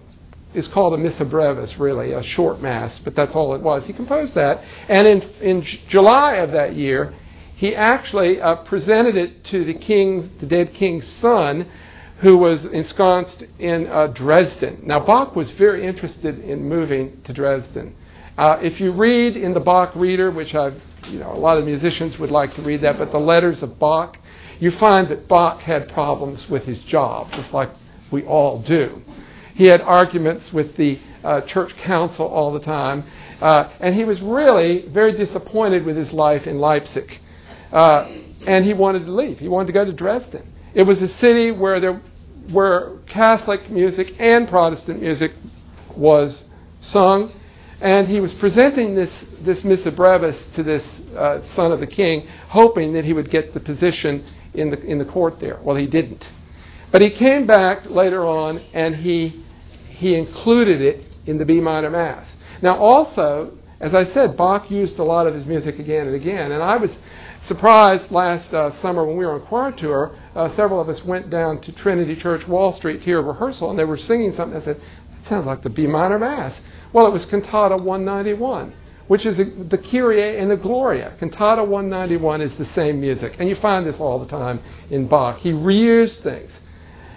is 0.54 0.68
called 0.74 0.94
a 0.94 0.98
Missa 0.98 1.26
Brevis, 1.26 1.74
really, 1.80 2.14
a 2.14 2.24
short 2.24 2.62
mass, 2.62 3.00
but 3.04 3.16
that's 3.16 3.32
all 3.34 3.56
it 3.56 3.62
was. 3.62 3.86
He 3.86 3.94
composed 3.94 4.36
that, 4.36 4.62
and 4.90 5.08
in, 5.08 5.22
in 5.42 5.66
July 5.90 6.36
of 6.36 6.52
that 6.52 6.76
year, 6.76 7.14
he 7.62 7.76
actually 7.76 8.42
uh, 8.42 8.56
presented 8.64 9.16
it 9.16 9.46
to 9.52 9.64
the 9.64 9.76
king, 9.76 10.32
the 10.40 10.48
dead 10.48 10.74
king's 10.74 11.06
son, 11.22 11.72
who 12.24 12.36
was 12.36 12.66
ensconced 12.74 13.44
in 13.60 13.86
uh, 13.86 14.08
Dresden. 14.08 14.82
Now, 14.84 15.06
Bach 15.06 15.36
was 15.36 15.52
very 15.60 15.86
interested 15.86 16.40
in 16.40 16.68
moving 16.68 17.22
to 17.24 17.34
Dresden. 17.34 17.96
Uh, 18.36 18.58
if 18.62 18.82
you 18.82 18.92
read 18.92 19.38
in 19.38 19.54
the 19.54 19.60
Bach 19.60 19.96
Reader, 19.96 20.32
which 20.32 20.56
I've, 20.56 20.82
you 21.08 21.20
know, 21.20 21.34
a 21.34 21.38
lot 21.38 21.60
of 21.60 21.66
musicians 21.66 22.18
would 22.18 22.32
like 22.32 22.52
to 22.56 22.64
read 22.64 22.82
that, 22.82 22.98
but 22.98 23.12
the 23.12 23.20
letters 23.20 23.62
of 23.62 23.78
Bach, 23.78 24.18
you 24.60 24.72
find 24.80 25.12
that 25.12 25.28
Bach 25.28 25.62
had 25.62 25.88
problems 25.90 26.44
with 26.50 26.64
his 26.64 26.82
job, 26.90 27.28
just 27.30 27.54
like 27.54 27.70
we 28.12 28.24
all 28.24 28.64
do. 28.68 29.04
He 29.54 29.66
had 29.66 29.82
arguments 29.82 30.46
with 30.52 30.76
the 30.78 31.00
uh, 31.24 31.42
church 31.42 31.74
council 31.86 32.26
all 32.26 32.52
the 32.52 32.66
time, 32.66 33.04
uh, 33.40 33.70
and 33.80 33.94
he 33.94 34.04
was 34.04 34.20
really 34.20 34.86
very 34.92 35.16
disappointed 35.16 35.86
with 35.86 35.96
his 35.96 36.12
life 36.12 36.48
in 36.48 36.58
Leipzig. 36.58 37.20
Uh, 37.72 38.06
and 38.46 38.66
he 38.66 38.74
wanted 38.74 39.06
to 39.06 39.12
leave. 39.12 39.38
He 39.40 39.48
wanted 39.48 39.68
to 39.68 39.74
go 39.74 39.86
to 39.86 39.94
Dresden. 39.94 40.52
It 40.74 40.84
was 40.84 41.02
a 41.02 41.08
city 41.20 41.52
where 41.52 41.80
there 41.80 42.02
where 42.52 42.98
Catholic 43.12 43.70
music 43.70 44.08
and 44.20 44.50
Protestant 44.50 45.02
music 45.02 45.32
was 45.96 46.44
sung, 46.82 47.32
and 47.80 48.08
he 48.08 48.20
was 48.20 48.32
presenting 48.40 48.96
this 48.96 49.10
this 49.46 49.64
Missa 49.64 49.92
Brevis 49.92 50.36
to 50.56 50.64
this 50.64 50.84
uh, 51.18 51.40
son 51.56 51.72
of 51.72 51.80
the 51.80 51.88
king, 51.88 52.28
hoping 52.50 52.94
that 52.94 53.06
he 53.06 53.14
would 53.14 53.30
get 53.30 53.54
the 53.54 53.60
position 53.60 54.26
in 54.54 54.72
the 54.72 54.82
in 54.82 54.98
the 54.98 55.06
court 55.06 55.40
there. 55.40 55.60
Well, 55.64 55.76
he 55.76 55.88
didn't. 55.88 56.26
But 56.92 57.02
he 57.02 57.10
came 57.10 57.48
back 57.48 57.86
later 57.90 58.28
on 58.28 58.58
and 58.74 58.96
he, 58.96 59.46
he 59.90 60.16
included 60.16 60.82
it 60.82 61.06
in 61.26 61.38
the 61.38 61.46
B 61.46 61.62
minor 61.62 61.90
Mass. 61.90 62.28
Now, 62.62 62.78
also, 62.78 63.58
as 63.80 63.94
I 63.96 64.14
said, 64.14 64.36
Bach 64.36 64.70
used 64.70 65.00
a 65.00 65.04
lot 65.04 65.26
of 65.26 65.34
his 65.34 65.46
music 65.46 65.80
again 65.80 66.08
and 66.08 66.16
again. 66.16 66.52
And 66.52 66.62
I 66.62 66.76
was 66.76 66.92
surprised 67.48 68.12
last 68.12 68.54
uh, 68.54 68.72
summer 68.82 69.06
when 69.06 69.18
we 69.18 69.26
were 69.26 69.34
on 69.34 69.46
choir 69.48 69.72
tour. 69.72 70.18
Uh, 70.36 70.56
several 70.56 70.82
of 70.82 70.90
us 70.90 71.02
went 71.06 71.30
down 71.30 71.62
to 71.62 71.72
Trinity 71.72 72.16
Church, 72.16 72.48
Wall 72.48 72.74
Street, 72.74 73.00
to 73.00 73.04
hear 73.04 73.20
a 73.20 73.24
rehearsal, 73.24 73.70
and 73.70 73.80
they 73.80 73.84
were 73.84 73.98
singing 73.98 74.34
something. 74.36 74.62
I 74.62 74.66
said, 74.66 74.78
"That 74.78 75.30
sounds 75.30 75.46
like 75.46 75.64
the 75.64 75.70
B 75.70 75.88
minor 75.88 76.20
Mass." 76.20 76.60
Well, 76.94 77.08
it 77.08 77.14
was 77.14 77.26
Cantata 77.26 77.78
191, 77.78 78.74
which 79.08 79.26
is 79.26 79.40
a, 79.40 79.46
the 79.46 79.78
Kyrie 79.78 80.40
and 80.40 80.52
the 80.52 80.58
Gloria. 80.58 81.16
Cantata 81.20 81.64
191 81.64 82.42
is 82.42 82.58
the 82.58 82.66
same 82.76 83.00
music, 83.00 83.34
and 83.40 83.50
you 83.50 83.56
find 83.56 83.86
this 83.86 83.96
all 84.00 84.20
the 84.20 84.28
time 84.28 84.60
in 84.90 85.08
Bach. 85.08 85.38
He 85.38 85.52
reused 85.52 86.22
things. 86.24 86.50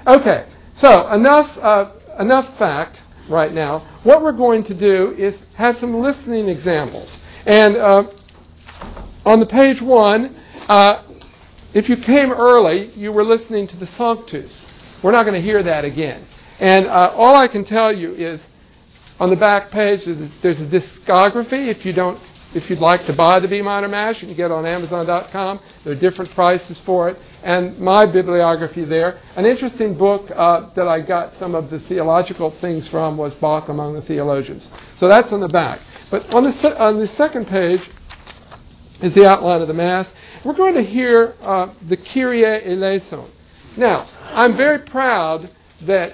Okay, 0.06 0.46
so 0.76 1.12
enough 1.12 1.56
uh, 1.58 1.92
enough 2.18 2.58
fact 2.58 2.98
right 3.28 3.52
now. 3.52 4.00
What 4.02 4.22
we're 4.22 4.32
going 4.32 4.64
to 4.64 4.74
do 4.74 5.14
is 5.18 5.34
have 5.56 5.76
some 5.80 6.00
listening 6.00 6.48
examples. 6.48 7.08
And 7.46 7.76
uh, 7.76 8.02
on 9.24 9.40
the 9.40 9.46
page 9.46 9.80
one, 9.80 10.36
uh, 10.68 11.02
if 11.74 11.88
you 11.88 11.96
came 11.96 12.30
early, 12.30 12.92
you 12.94 13.12
were 13.12 13.24
listening 13.24 13.66
to 13.68 13.76
the 13.76 13.86
Sanctus. 13.98 14.64
We're 15.02 15.12
not 15.12 15.22
going 15.22 15.34
to 15.34 15.42
hear 15.42 15.62
that 15.62 15.84
again. 15.84 16.26
And 16.60 16.86
uh, 16.86 17.12
all 17.14 17.36
I 17.36 17.48
can 17.48 17.64
tell 17.64 17.94
you 17.94 18.14
is 18.14 18.40
on 19.18 19.30
the 19.30 19.36
back 19.36 19.70
page, 19.70 20.00
there's 20.42 20.60
a 20.60 20.66
discography. 20.66 21.70
If 21.70 21.84
you 21.84 21.92
don't 21.92 22.20
if 22.54 22.70
you'd 22.70 22.78
like 22.78 23.04
to 23.06 23.12
buy 23.12 23.40
the 23.40 23.48
B 23.48 23.60
minor 23.62 23.88
Mass, 23.88 24.14
you 24.20 24.28
can 24.28 24.36
get 24.36 24.46
it 24.46 24.52
on 24.52 24.64
Amazon.com. 24.64 25.60
There 25.82 25.92
are 25.92 25.98
different 25.98 26.32
prices 26.34 26.80
for 26.86 27.10
it. 27.10 27.18
And 27.42 27.78
my 27.78 28.06
bibliography 28.06 28.84
there. 28.84 29.20
An 29.36 29.44
interesting 29.44 29.98
book 29.98 30.30
uh, 30.30 30.70
that 30.76 30.86
I 30.86 31.00
got 31.04 31.32
some 31.38 31.56
of 31.56 31.68
the 31.68 31.80
theological 31.88 32.56
things 32.60 32.88
from 32.88 33.16
was 33.18 33.34
Bach 33.40 33.68
Among 33.68 33.94
the 33.94 34.02
Theologians. 34.02 34.68
So 34.98 35.08
that's 35.08 35.32
on 35.32 35.40
the 35.40 35.48
back. 35.48 35.80
But 36.12 36.32
on 36.32 36.44
the, 36.44 36.80
on 36.80 37.00
the 37.00 37.08
second 37.18 37.46
page 37.48 37.80
is 39.04 39.14
the 39.14 39.26
outline 39.28 39.60
of 39.60 39.68
the 39.68 39.74
Mass. 39.74 40.06
We're 40.44 40.56
going 40.56 40.74
to 40.74 40.82
hear 40.82 41.34
uh, 41.42 41.74
the 41.88 41.96
Kyrie 41.96 42.44
eleison. 42.44 43.30
Now, 43.76 44.08
I'm 44.22 44.56
very 44.56 44.78
proud 44.78 45.50
that 45.86 46.10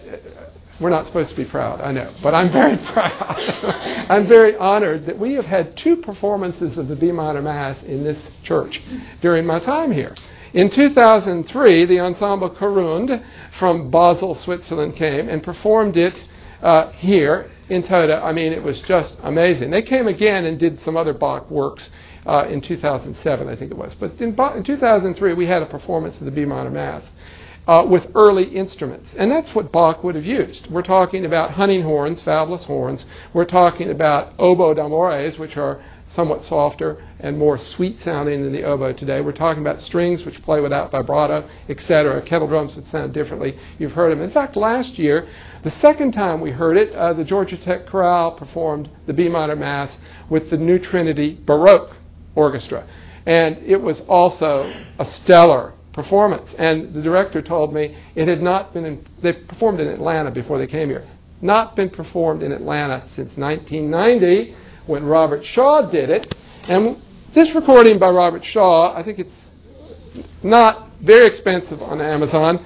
we're 0.80 0.90
not 0.90 1.06
supposed 1.06 1.30
to 1.30 1.36
be 1.36 1.48
proud, 1.48 1.80
I 1.80 1.92
know, 1.92 2.12
but 2.20 2.34
I'm 2.34 2.50
very 2.50 2.76
proud. 2.92 3.36
I'm 4.10 4.26
very 4.26 4.56
honored 4.56 5.06
that 5.06 5.16
we 5.16 5.34
have 5.34 5.44
had 5.44 5.78
two 5.82 5.96
performances 5.96 6.76
of 6.78 6.88
the 6.88 6.96
B 6.96 7.12
minor 7.12 7.42
Mass 7.42 7.80
in 7.84 8.02
this 8.02 8.20
church 8.44 8.80
during 9.22 9.46
my 9.46 9.60
time 9.60 9.92
here. 9.92 10.16
In 10.52 10.68
2003, 10.74 11.86
the 11.86 12.00
Ensemble 12.00 12.52
Corund 12.52 13.10
from 13.60 13.88
Basel, 13.88 14.36
Switzerland 14.44 14.96
came 14.96 15.28
and 15.28 15.44
performed 15.44 15.96
it 15.96 16.14
uh, 16.60 16.90
here 16.92 17.52
in 17.68 17.86
Toda. 17.86 18.16
I 18.16 18.32
mean, 18.32 18.52
it 18.52 18.62
was 18.62 18.82
just 18.88 19.14
amazing. 19.22 19.70
They 19.70 19.82
came 19.82 20.08
again 20.08 20.44
and 20.44 20.58
did 20.58 20.80
some 20.84 20.96
other 20.96 21.12
Bach 21.14 21.48
works 21.50 21.88
uh, 22.26 22.46
in 22.48 22.60
2007, 22.60 23.48
I 23.48 23.56
think 23.56 23.70
it 23.70 23.76
was. 23.76 23.94
But 23.98 24.12
in, 24.20 24.36
in 24.38 24.64
2003, 24.64 25.34
we 25.34 25.46
had 25.46 25.62
a 25.62 25.66
performance 25.66 26.18
of 26.18 26.24
the 26.24 26.30
B 26.30 26.44
minor 26.44 26.70
Mass 26.70 27.04
uh, 27.66 27.84
with 27.88 28.04
early 28.14 28.44
instruments. 28.44 29.10
And 29.18 29.30
that's 29.30 29.54
what 29.54 29.72
Bach 29.72 30.02
would 30.02 30.14
have 30.14 30.24
used. 30.24 30.68
We're 30.70 30.82
talking 30.82 31.24
about 31.24 31.52
hunting 31.52 31.82
horns, 31.82 32.20
fabulous 32.24 32.64
horns. 32.64 33.04
We're 33.32 33.44
talking 33.44 33.90
about 33.90 34.32
oboe 34.38 34.74
d'amores, 34.74 35.38
which 35.38 35.56
are 35.56 35.82
somewhat 36.14 36.42
softer 36.42 37.04
and 37.20 37.38
more 37.38 37.58
sweet 37.76 37.96
sounding 38.04 38.42
than 38.42 38.52
the 38.52 38.64
oboe 38.64 38.92
today. 38.92 39.20
We're 39.20 39.32
talking 39.32 39.62
about 39.62 39.78
strings 39.80 40.24
which 40.24 40.42
play 40.42 40.60
without 40.60 40.90
vibrato, 40.90 41.48
etc. 41.68 42.20
Kettle 42.28 42.48
drums 42.48 42.74
would 42.74 42.86
sound 42.86 43.14
differently. 43.14 43.54
You've 43.78 43.92
heard 43.92 44.10
them. 44.10 44.22
In 44.22 44.32
fact, 44.32 44.56
last 44.56 44.98
year, 44.98 45.28
the 45.62 45.70
second 45.80 46.12
time 46.12 46.40
we 46.40 46.50
heard 46.50 46.76
it, 46.76 46.92
uh, 46.92 47.12
the 47.12 47.24
Georgia 47.24 47.56
Tech 47.56 47.86
Chorale 47.86 48.32
performed 48.32 48.90
the 49.06 49.12
B 49.12 49.28
minor 49.28 49.54
Mass 49.54 49.96
with 50.28 50.50
the 50.50 50.56
New 50.56 50.78
Trinity 50.78 51.38
Baroque 51.46 51.94
Orchestra. 52.34 52.88
And 53.26 53.58
it 53.58 53.80
was 53.80 54.00
also 54.08 54.72
a 54.98 55.04
stellar 55.22 55.74
performance. 55.92 56.48
And 56.58 56.94
the 56.94 57.02
director 57.02 57.42
told 57.42 57.74
me 57.74 57.96
it 58.14 58.28
had 58.28 58.40
not 58.40 58.72
been, 58.72 58.84
in, 58.84 59.06
they 59.22 59.32
performed 59.32 59.80
in 59.80 59.88
Atlanta 59.88 60.30
before 60.30 60.58
they 60.58 60.66
came 60.66 60.88
here, 60.88 61.08
not 61.42 61.76
been 61.76 61.90
performed 61.90 62.42
in 62.42 62.52
Atlanta 62.52 63.08
since 63.16 63.36
1990 63.36 64.54
when 64.86 65.04
Robert 65.04 65.44
Shaw 65.52 65.90
did 65.90 66.10
it. 66.10 66.34
And 66.64 66.96
this 67.34 67.48
recording 67.54 67.98
by 67.98 68.08
Robert 68.08 68.42
Shaw, 68.44 68.96
I 68.96 69.04
think 69.04 69.18
it's 69.18 69.30
not 70.42 70.90
very 71.04 71.26
expensive 71.26 71.82
on 71.82 72.00
Amazon. 72.00 72.64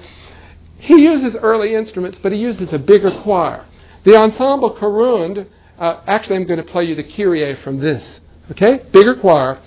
He 0.79 1.01
uses 1.01 1.35
early 1.41 1.75
instruments, 1.75 2.17
but 2.21 2.31
he 2.31 2.37
uses 2.37 2.73
a 2.73 2.79
bigger 2.79 3.11
choir. 3.23 3.65
The 4.05 4.15
Ensemble 4.15 4.75
Corund, 4.79 5.47
uh, 5.79 6.01
actually, 6.05 6.35
I'm 6.37 6.47
going 6.47 6.63
to 6.63 6.71
play 6.71 6.83
you 6.83 6.95
the 6.95 7.03
Kyrie 7.03 7.57
from 7.63 7.79
this. 7.79 8.19
Okay? 8.51 8.83
Bigger 8.91 9.15
choir. 9.15 9.61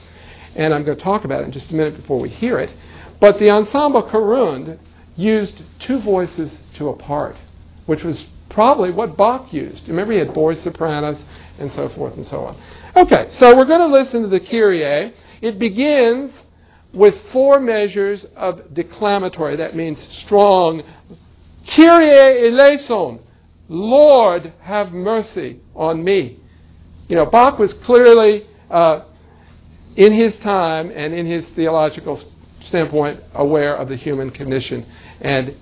And 0.55 0.75
I'm 0.75 0.85
going 0.85 0.97
to 0.97 1.05
talk 1.05 1.25
about 1.25 1.43
it 1.43 1.47
in 1.47 1.53
just 1.53 1.71
a 1.71 1.75
minute 1.75 1.97
before 1.97 2.21
we 2.21 2.29
hear 2.29 2.59
it. 2.59 2.71
But 3.21 3.39
the 3.39 3.51
ensemble 3.51 4.09
Corund 4.09 4.79
used 5.17 5.63
two 5.87 6.01
voices 6.01 6.57
to 6.79 6.89
a 6.89 6.97
part, 6.97 7.37
which 7.87 8.03
was 8.03 8.25
probably 8.51 8.91
what 8.91 9.17
Bach 9.17 9.53
used. 9.53 9.89
Remember, 9.89 10.13
he 10.13 10.19
had 10.19 10.33
boys, 10.33 10.63
sopranos, 10.63 11.23
and 11.59 11.71
so 11.73 11.89
forth 11.95 12.15
and 12.15 12.27
so 12.27 12.39
on. 12.39 12.57
Okay, 12.97 13.31
so 13.39 13.57
we're 13.57 13.67
going 13.67 13.81
to 13.81 13.87
listen 13.87 14.23
to 14.23 14.29
the 14.29 14.41
Kyrie. 14.41 15.13
It 15.43 15.59
begins 15.59 16.33
with 16.93 17.15
four 17.33 17.61
measures 17.61 18.25
of 18.37 18.75
declamatory. 18.75 19.57
That 19.57 19.77
means 19.77 19.99
strong. 20.25 20.83
Kyrie 21.77 22.49
eleison. 22.49 23.21
Lord, 23.69 24.55
have 24.63 24.93
mercy 24.93 25.61
on 25.75 26.03
me. 26.03 26.41
You 27.09 27.17
know, 27.17 27.27
Bach 27.27 27.59
was 27.59 27.75
clearly, 27.85 28.47
uh, 28.71 29.05
in 29.97 30.13
his 30.13 30.35
time 30.43 30.91
and 30.91 31.13
in 31.15 31.27
his 31.27 31.45
theological 31.57 32.23
standpoint, 32.69 33.21
aware 33.35 33.77
of 33.77 33.89
the 33.89 33.97
human 33.97 34.31
condition. 34.31 34.87
And 35.21 35.57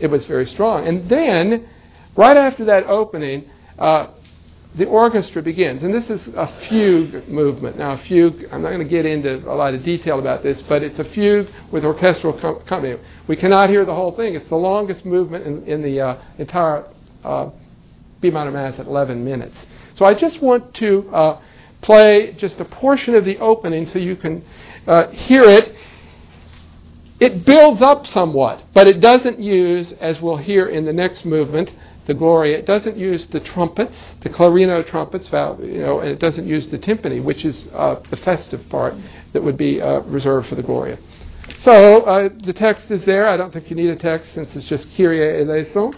it 0.00 0.08
was 0.08 0.26
very 0.26 0.46
strong. 0.46 0.86
And 0.86 1.10
then, 1.10 1.68
right 2.16 2.36
after 2.36 2.64
that 2.66 2.84
opening, 2.86 3.48
uh, 3.78 4.08
the 4.78 4.86
orchestra 4.86 5.42
begins. 5.42 5.82
And 5.82 5.92
this 5.92 6.08
is 6.08 6.28
a 6.34 6.68
fugue 6.68 7.28
movement. 7.28 7.78
Now, 7.78 7.92
a 7.92 8.04
fugue, 8.06 8.44
I'm 8.52 8.62
not 8.62 8.68
going 8.68 8.86
to 8.86 8.88
get 8.88 9.04
into 9.04 9.38
a 9.50 9.54
lot 9.54 9.74
of 9.74 9.84
detail 9.84 10.20
about 10.20 10.42
this, 10.42 10.62
but 10.68 10.82
it's 10.82 10.98
a 10.98 11.12
fugue 11.12 11.46
with 11.72 11.84
orchestral 11.84 12.38
accompaniment. 12.38 13.00
We 13.28 13.36
cannot 13.36 13.68
hear 13.68 13.84
the 13.84 13.94
whole 13.94 14.14
thing. 14.14 14.34
It's 14.34 14.48
the 14.48 14.56
longest 14.56 15.04
movement 15.04 15.46
in, 15.46 15.64
in 15.64 15.82
the 15.82 16.00
uh, 16.00 16.22
entire 16.38 16.86
uh, 17.24 17.50
B 18.20 18.30
minor 18.30 18.52
Mass 18.52 18.78
at 18.78 18.86
11 18.86 19.24
minutes. 19.24 19.56
So 19.96 20.04
I 20.04 20.12
just 20.12 20.40
want 20.40 20.72
to 20.76 21.08
uh, 21.12 21.42
play 21.82 22.36
just 22.38 22.60
a 22.60 22.64
portion 22.64 23.14
of 23.14 23.24
the 23.24 23.38
opening 23.38 23.86
so 23.86 23.98
you 23.98 24.16
can 24.16 24.44
uh, 24.86 25.08
hear 25.08 25.42
it 25.42 25.74
it 27.20 27.44
builds 27.44 27.82
up 27.82 28.06
somewhat, 28.06 28.64
but 28.72 28.88
it 28.88 29.00
doesn't 29.00 29.38
use, 29.38 29.92
as 30.00 30.16
we'll 30.22 30.38
hear 30.38 30.66
in 30.66 30.86
the 30.86 30.92
next 30.92 31.26
movement, 31.26 31.68
the 32.06 32.14
Gloria, 32.14 32.58
it 32.58 32.66
doesn't 32.66 32.96
use 32.96 33.26
the 33.30 33.40
trumpets, 33.40 33.94
the 34.22 34.30
clarino 34.30 34.84
trumpets, 34.84 35.28
you 35.30 35.80
know, 35.80 36.00
and 36.00 36.08
it 36.08 36.18
doesn't 36.18 36.46
use 36.46 36.66
the 36.70 36.78
timpani, 36.78 37.22
which 37.22 37.44
is 37.44 37.66
uh, 37.74 37.96
the 38.10 38.16
festive 38.16 38.60
part 38.70 38.94
that 39.34 39.44
would 39.44 39.58
be 39.58 39.82
uh, 39.82 40.00
reserved 40.00 40.48
for 40.48 40.54
the 40.54 40.62
Gloria. 40.62 40.98
So 41.62 42.04
uh, 42.04 42.30
the 42.44 42.54
text 42.54 42.90
is 42.90 43.04
there. 43.04 43.28
I 43.28 43.36
don't 43.36 43.52
think 43.52 43.68
you 43.68 43.76
need 43.76 43.90
a 43.90 43.96
text 43.96 44.30
since 44.34 44.48
it's 44.54 44.66
just 44.66 44.86
Kyrie 44.96 45.42
eleison. 45.42 45.92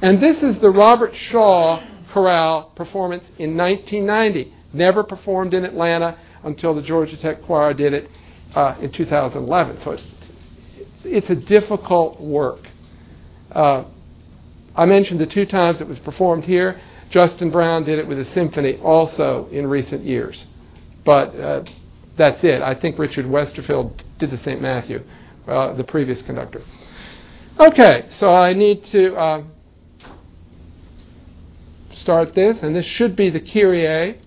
And 0.00 0.22
this 0.22 0.36
is 0.44 0.60
the 0.60 0.70
Robert 0.70 1.12
Shaw 1.30 1.84
chorale 2.14 2.72
performance 2.76 3.24
in 3.38 3.56
1990. 3.56 4.54
Never 4.72 5.02
performed 5.02 5.54
in 5.54 5.64
Atlanta 5.64 6.18
until 6.44 6.74
the 6.74 6.82
Georgia 6.82 7.16
Tech 7.20 7.42
Choir 7.44 7.74
did 7.74 7.92
it 7.92 8.10
uh, 8.54 8.76
in 8.80 8.92
2011. 8.92 9.80
So 9.84 9.92
it's 9.92 10.02
it's 11.04 11.30
a 11.30 11.34
difficult 11.34 12.20
work. 12.20 12.60
Uh, 13.50 13.84
I 14.76 14.84
mentioned 14.84 15.20
the 15.20 15.26
two 15.26 15.46
times 15.46 15.80
it 15.80 15.88
was 15.88 15.98
performed 16.00 16.44
here. 16.44 16.80
Justin 17.10 17.50
Brown 17.50 17.84
did 17.84 17.98
it 17.98 18.06
with 18.06 18.18
a 18.18 18.24
symphony 18.34 18.78
also 18.82 19.48
in 19.50 19.66
recent 19.66 20.04
years. 20.04 20.44
But 21.04 21.28
uh, 21.34 21.64
that's 22.18 22.38
it. 22.42 22.60
I 22.60 22.78
think 22.78 22.98
Richard 22.98 23.24
Westerfield 23.24 24.02
did 24.18 24.30
the 24.30 24.36
St. 24.38 24.60
Matthew, 24.60 25.00
uh, 25.46 25.74
the 25.74 25.84
previous 25.84 26.22
conductor. 26.26 26.60
Okay, 27.58 28.08
so 28.18 28.34
I 28.34 28.52
need 28.52 28.82
to 28.92 29.14
uh, 29.14 29.44
start 31.96 32.34
this, 32.34 32.58
and 32.62 32.76
this 32.76 32.86
should 32.86 33.16
be 33.16 33.30
the 33.30 33.40
Kyrie. 33.40 34.20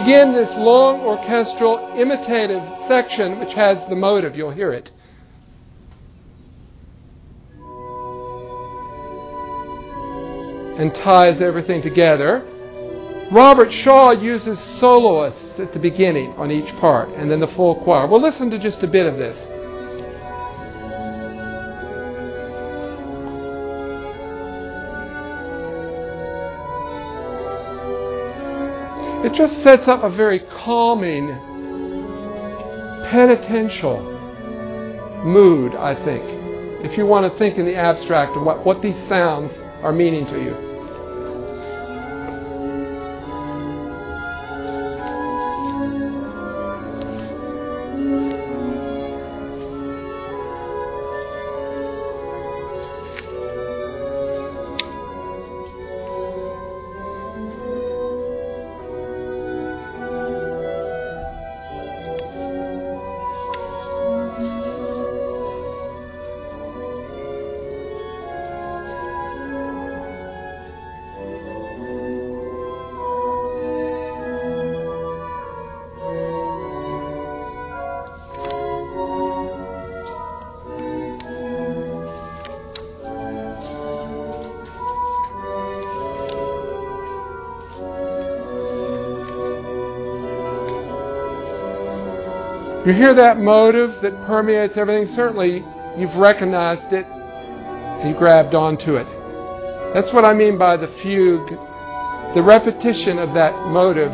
Begin 0.00 0.32
this 0.32 0.48
long 0.56 1.00
orchestral 1.00 1.92
imitative 1.96 2.62
section, 2.88 3.38
which 3.38 3.52
has 3.54 3.76
the 3.88 3.96
motive. 3.96 4.34
You'll 4.34 4.50
hear 4.50 4.72
it. 4.72 4.90
And 10.80 10.94
ties 11.04 11.42
everything 11.42 11.82
together. 11.82 12.46
Robert 13.30 13.68
Shaw 13.84 14.12
uses 14.12 14.58
soloists 14.80 15.60
at 15.60 15.72
the 15.74 15.78
beginning 15.78 16.32
on 16.38 16.50
each 16.50 16.74
part, 16.80 17.10
and 17.10 17.30
then 17.30 17.40
the 17.40 17.52
full 17.54 17.84
choir. 17.84 18.06
We'll 18.08 18.22
listen 18.22 18.50
to 18.50 18.58
just 18.58 18.82
a 18.82 18.88
bit 18.88 19.06
of 19.06 19.18
this. 19.18 19.36
It 29.22 29.34
just 29.34 29.62
sets 29.62 29.86
up 29.86 30.02
a 30.02 30.08
very 30.08 30.40
calming, 30.64 31.28
penitential 33.10 34.00
mood, 35.24 35.74
I 35.74 35.94
think, 36.04 36.24
if 36.84 36.96
you 36.96 37.04
want 37.04 37.30
to 37.30 37.38
think 37.38 37.58
in 37.58 37.66
the 37.66 37.76
abstract 37.76 38.36
of 38.36 38.44
what, 38.44 38.64
what 38.64 38.80
these 38.80 38.96
sounds 39.08 39.52
are 39.82 39.92
meaning 39.92 40.24
to 40.26 40.42
you. 40.42 40.69
You 92.86 92.92
hear 92.94 93.14
that 93.14 93.38
motive 93.38 94.00
that 94.02 94.12
permeates 94.26 94.74
everything? 94.76 95.14
Certainly, 95.14 95.64
you've 95.98 96.16
recognized 96.16 96.92
it 96.92 97.06
you 98.04 98.14
grabbed 98.16 98.54
onto 98.54 98.96
it. 98.96 99.04
That's 99.92 100.08
what 100.14 100.24
I 100.24 100.32
mean 100.32 100.56
by 100.56 100.78
the 100.78 100.88
fugue, 101.02 101.52
the 102.32 102.40
repetition 102.40 103.18
of 103.18 103.34
that 103.34 103.52
motive 103.68 104.12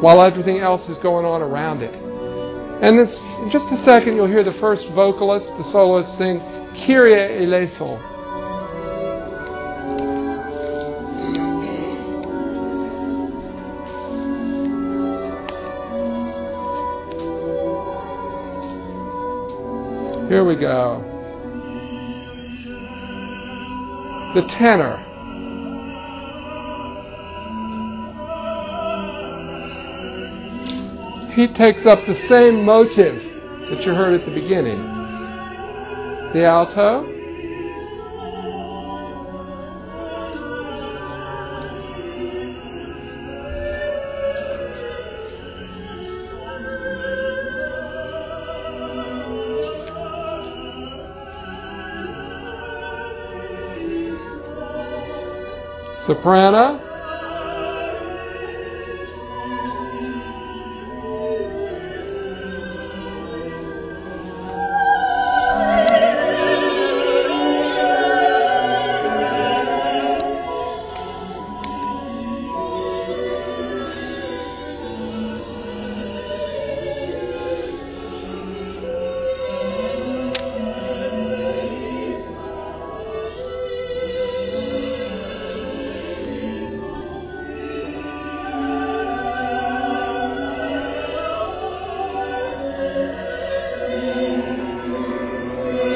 while 0.00 0.24
everything 0.24 0.60
else 0.60 0.80
is 0.88 0.96
going 0.98 1.26
on 1.26 1.42
around 1.42 1.82
it. 1.82 1.92
And 1.92 2.98
this, 2.98 3.12
in 3.44 3.50
just 3.52 3.68
a 3.68 3.84
second, 3.84 4.16
you'll 4.16 4.32
hear 4.32 4.44
the 4.44 4.56
first 4.60 4.88
vocalist, 4.94 5.46
the 5.58 5.64
soloist, 5.72 6.16
sing 6.16 6.40
Kyrie 6.86 7.44
eleison. 7.44 8.13
Here 20.34 20.44
we 20.44 20.56
go. 20.56 21.00
The 24.34 24.42
tenor. 24.58 24.98
He 31.36 31.46
takes 31.46 31.86
up 31.86 32.00
the 32.04 32.16
same 32.28 32.64
motive 32.64 33.22
that 33.70 33.82
you 33.86 33.94
heard 33.94 34.20
at 34.20 34.26
the 34.26 34.34
beginning. 34.34 34.82
The 36.32 36.46
alto. 36.46 37.13
Soprano. 56.14 56.83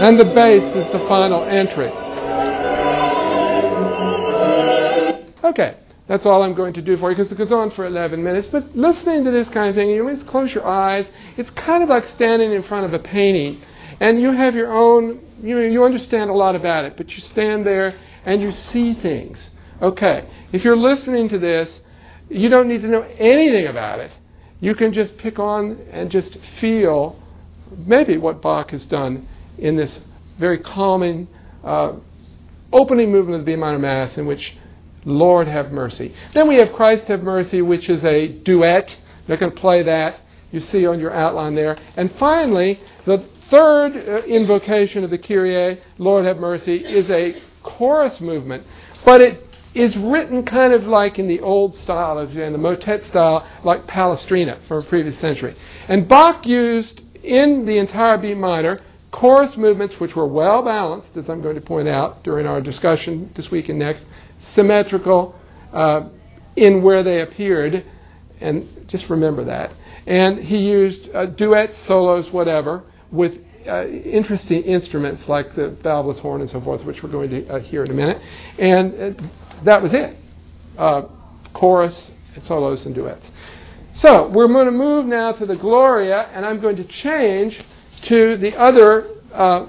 And 0.01 0.19
the 0.19 0.27
bass 0.27 0.63
is 0.77 0.93
the 0.93 1.05
final 1.09 1.43
entry. 1.43 1.89
Okay, 5.43 5.77
that's 6.07 6.25
all 6.25 6.45
I'm 6.45 6.55
going 6.55 6.73
to 6.75 6.83
do 6.83 6.97
for 6.99 7.11
you 7.11 7.17
because 7.17 7.33
it 7.33 7.37
goes 7.37 7.51
on 7.51 7.73
for 7.73 7.85
11 7.85 8.23
minutes. 8.23 8.47
But 8.53 8.77
listening 8.77 9.25
to 9.25 9.33
this 9.33 9.49
kind 9.53 9.69
of 9.71 9.75
thing, 9.75 9.91
you 9.91 10.09
just 10.15 10.29
close 10.29 10.53
your 10.55 10.65
eyes. 10.65 11.05
It's 11.37 11.51
kind 11.51 11.83
of 11.83 11.89
like 11.89 12.05
standing 12.15 12.53
in 12.53 12.63
front 12.63 12.87
of 12.87 12.93
a 12.93 13.03
painting. 13.03 13.61
And 13.99 14.21
you 14.21 14.31
have 14.31 14.55
your 14.55 14.73
own, 14.73 15.21
you, 15.43 15.59
you 15.59 15.83
understand 15.83 16.31
a 16.31 16.33
lot 16.33 16.55
about 16.55 16.85
it, 16.85 16.95
but 16.97 17.09
you 17.09 17.19
stand 17.19 17.67
there 17.67 17.99
and 18.25 18.41
you 18.41 18.53
see 18.53 18.95
things. 18.95 19.51
Okay, 19.83 20.29
if 20.53 20.63
you're 20.65 20.77
listening 20.77 21.29
to 21.31 21.41
this, 21.41 21.81
you 22.29 22.49
don't 22.49 22.69
need 22.69 22.83
to 22.83 22.89
know 22.89 23.03
anything 23.03 23.67
about 23.67 23.99
it. 23.99 24.13
You 24.61 24.77
can 24.77 24.93
just 24.93 25.19
pick 25.19 25.41
on 25.41 25.79
and 25.91 26.09
just 26.09 26.39
feel 26.61 27.21
maybe 27.77 28.17
what 28.17 28.41
Bach 28.41 28.71
has 28.71 28.87
done 28.87 29.29
in 29.59 29.77
this 29.77 30.01
very 30.39 30.59
calming 30.59 31.29
uh, 31.65 31.93
opening 32.73 33.11
movement 33.11 33.41
of 33.41 33.47
the 33.47 33.53
B 33.53 33.57
minor 33.57 33.79
Mass 33.79 34.17
in 34.17 34.27
which 34.27 34.57
Lord 35.05 35.49
have 35.49 35.73
mercy. 35.73 36.15
Then 36.35 36.49
we 36.49 36.57
have 36.57 36.75
Christ 36.75 37.05
have 37.09 37.21
mercy, 37.21 37.63
which 37.63 37.89
is 37.89 38.05
a 38.05 38.29
duet. 38.45 38.89
They're 39.27 39.37
going 39.37 39.53
to 39.53 39.61
play 39.61 39.83
that. 39.83 40.21
You 40.51 40.61
see 40.61 40.87
on 40.87 40.99
your 40.99 41.13
outline 41.13 41.55
there. 41.55 41.79
And 41.97 42.11
finally, 42.19 42.81
the 43.07 43.29
third 43.51 43.93
uh, 43.97 44.25
invocation 44.27 45.05
of 45.05 45.11
the 45.11 45.19
Kyrie, 45.19 45.81
Lord 45.99 46.25
have 46.25 46.39
mercy, 46.39 46.77
is 46.77 47.09
a 47.11 47.35
chorus 47.63 48.21
movement. 48.21 48.65
But 49.05 49.21
it 49.21 49.45
is 49.75 49.95
written 49.97 50.45
kind 50.45 50.73
of 50.73 50.85
like 50.85 51.19
in 51.19 51.29
the 51.29 51.41
old 51.41 51.75
style, 51.75 52.19
of 52.19 52.37
in 52.37 52.53
the 52.53 52.59
motet 52.59 53.03
style, 53.09 53.47
like 53.65 53.87
Palestrina 53.87 54.67
from 54.67 54.85
a 54.85 54.89
previous 54.89 55.21
century. 55.21 55.55
And 55.89 56.09
Bach 56.09 56.47
used 56.47 57.03
in 57.23 57.65
the 57.67 57.79
entire 57.79 58.17
B 58.19 58.35
minor 58.35 58.81
chorus 59.19 59.55
movements 59.57 59.95
which 59.99 60.15
were 60.15 60.27
well 60.27 60.63
balanced, 60.63 61.17
as 61.17 61.25
I'm 61.29 61.43
going 61.43 61.57
to 61.57 61.61
point 61.61 61.89
out 61.89 62.23
during 62.23 62.47
our 62.47 62.61
discussion 62.61 63.33
this 63.37 63.49
week 63.51 63.69
and 63.69 63.79
next, 63.79 64.05
symmetrical 64.55 65.35
uh, 65.73 66.09
in 66.57 66.83
where 66.83 67.03
they 67.03 67.23
appeared, 67.23 67.85
and 68.41 68.87
just 68.89 69.05
remember 69.11 69.45
that. 69.45 69.71
And 70.07 70.39
he 70.39 70.59
used 70.59 71.09
uh, 71.15 71.27
duets, 71.27 71.73
solos, 71.87 72.33
whatever, 72.33 72.85
with 73.11 73.33
uh, 73.69 73.87
interesting 73.89 74.63
instruments 74.63 75.23
like 75.29 75.47
the 75.57 75.77
valveless 75.85 76.21
horn 76.21 76.41
and 76.41 76.49
so 76.49 76.61
forth, 76.61 76.85
which 76.87 76.99
we're 77.03 77.13
going 77.13 77.31
to 77.31 77.47
uh, 77.49 77.61
hear 77.61 77.85
in 77.85 77.91
a 77.91 77.95
minute. 77.95 78.17
And 78.59 79.19
uh, 79.19 79.23
that 79.65 79.83
was 79.83 79.93
it 79.93 80.17
uh, 80.79 81.03
chorus, 81.55 82.11
and 82.35 82.45
solos, 82.45 82.87
and 82.87 82.95
duets. 82.95 83.27
So 83.97 84.31
we're 84.31 84.47
going 84.47 84.67
to 84.67 84.73
move 84.73 85.07
now 85.07 85.33
to 85.33 85.45
the 85.45 85.57
Gloria, 85.57 86.31
and 86.33 86.47
I'm 86.47 86.61
going 86.61 86.77
to 86.77 86.87
change 87.03 87.61
to 88.09 88.37
the 88.37 88.53
other 88.57 89.09
uh, 89.33 89.67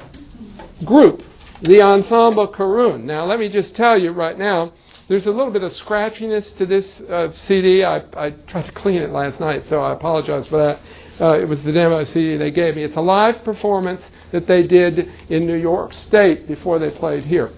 group, 0.86 1.22
the 1.62 1.82
Ensemble 1.82 2.48
Corund. 2.54 3.06
Now, 3.06 3.26
let 3.26 3.40
me 3.40 3.50
just 3.52 3.76
tell 3.76 4.00
you 4.00 4.12
right 4.12 4.38
now 4.38 4.72
There's 5.10 5.26
a 5.26 5.32
little 5.32 5.52
bit 5.52 5.64
of 5.64 5.72
scratchiness 5.72 6.56
to 6.60 6.68
this 6.68 6.86
uh, 7.10 7.30
CD. 7.48 7.84
I, 7.84 7.98
I 8.16 8.30
tried 8.48 8.68
to 8.68 8.72
clean 8.80 9.02
it 9.02 9.10
last 9.10 9.40
night, 9.40 9.64
so 9.68 9.80
I 9.80 9.94
apologize 9.94 10.48
for 10.48 10.58
that. 10.58 10.80
Uh, 11.20 11.42
it 11.42 11.46
was 11.46 11.60
the 11.66 11.72
demo 11.72 12.04
CD 12.06 12.38
they 12.38 12.52
gave 12.52 12.76
me. 12.76 12.84
It's 12.84 12.96
a 12.96 13.02
live 13.02 13.44
performance 13.44 14.02
that 14.32 14.48
they 14.48 14.68
did 14.68 15.00
in 15.30 15.48
New 15.48 15.56
York 15.56 15.94
State 16.08 16.48
before 16.48 16.78
they 16.78 16.92
played 16.92 17.24
here. 17.24 17.50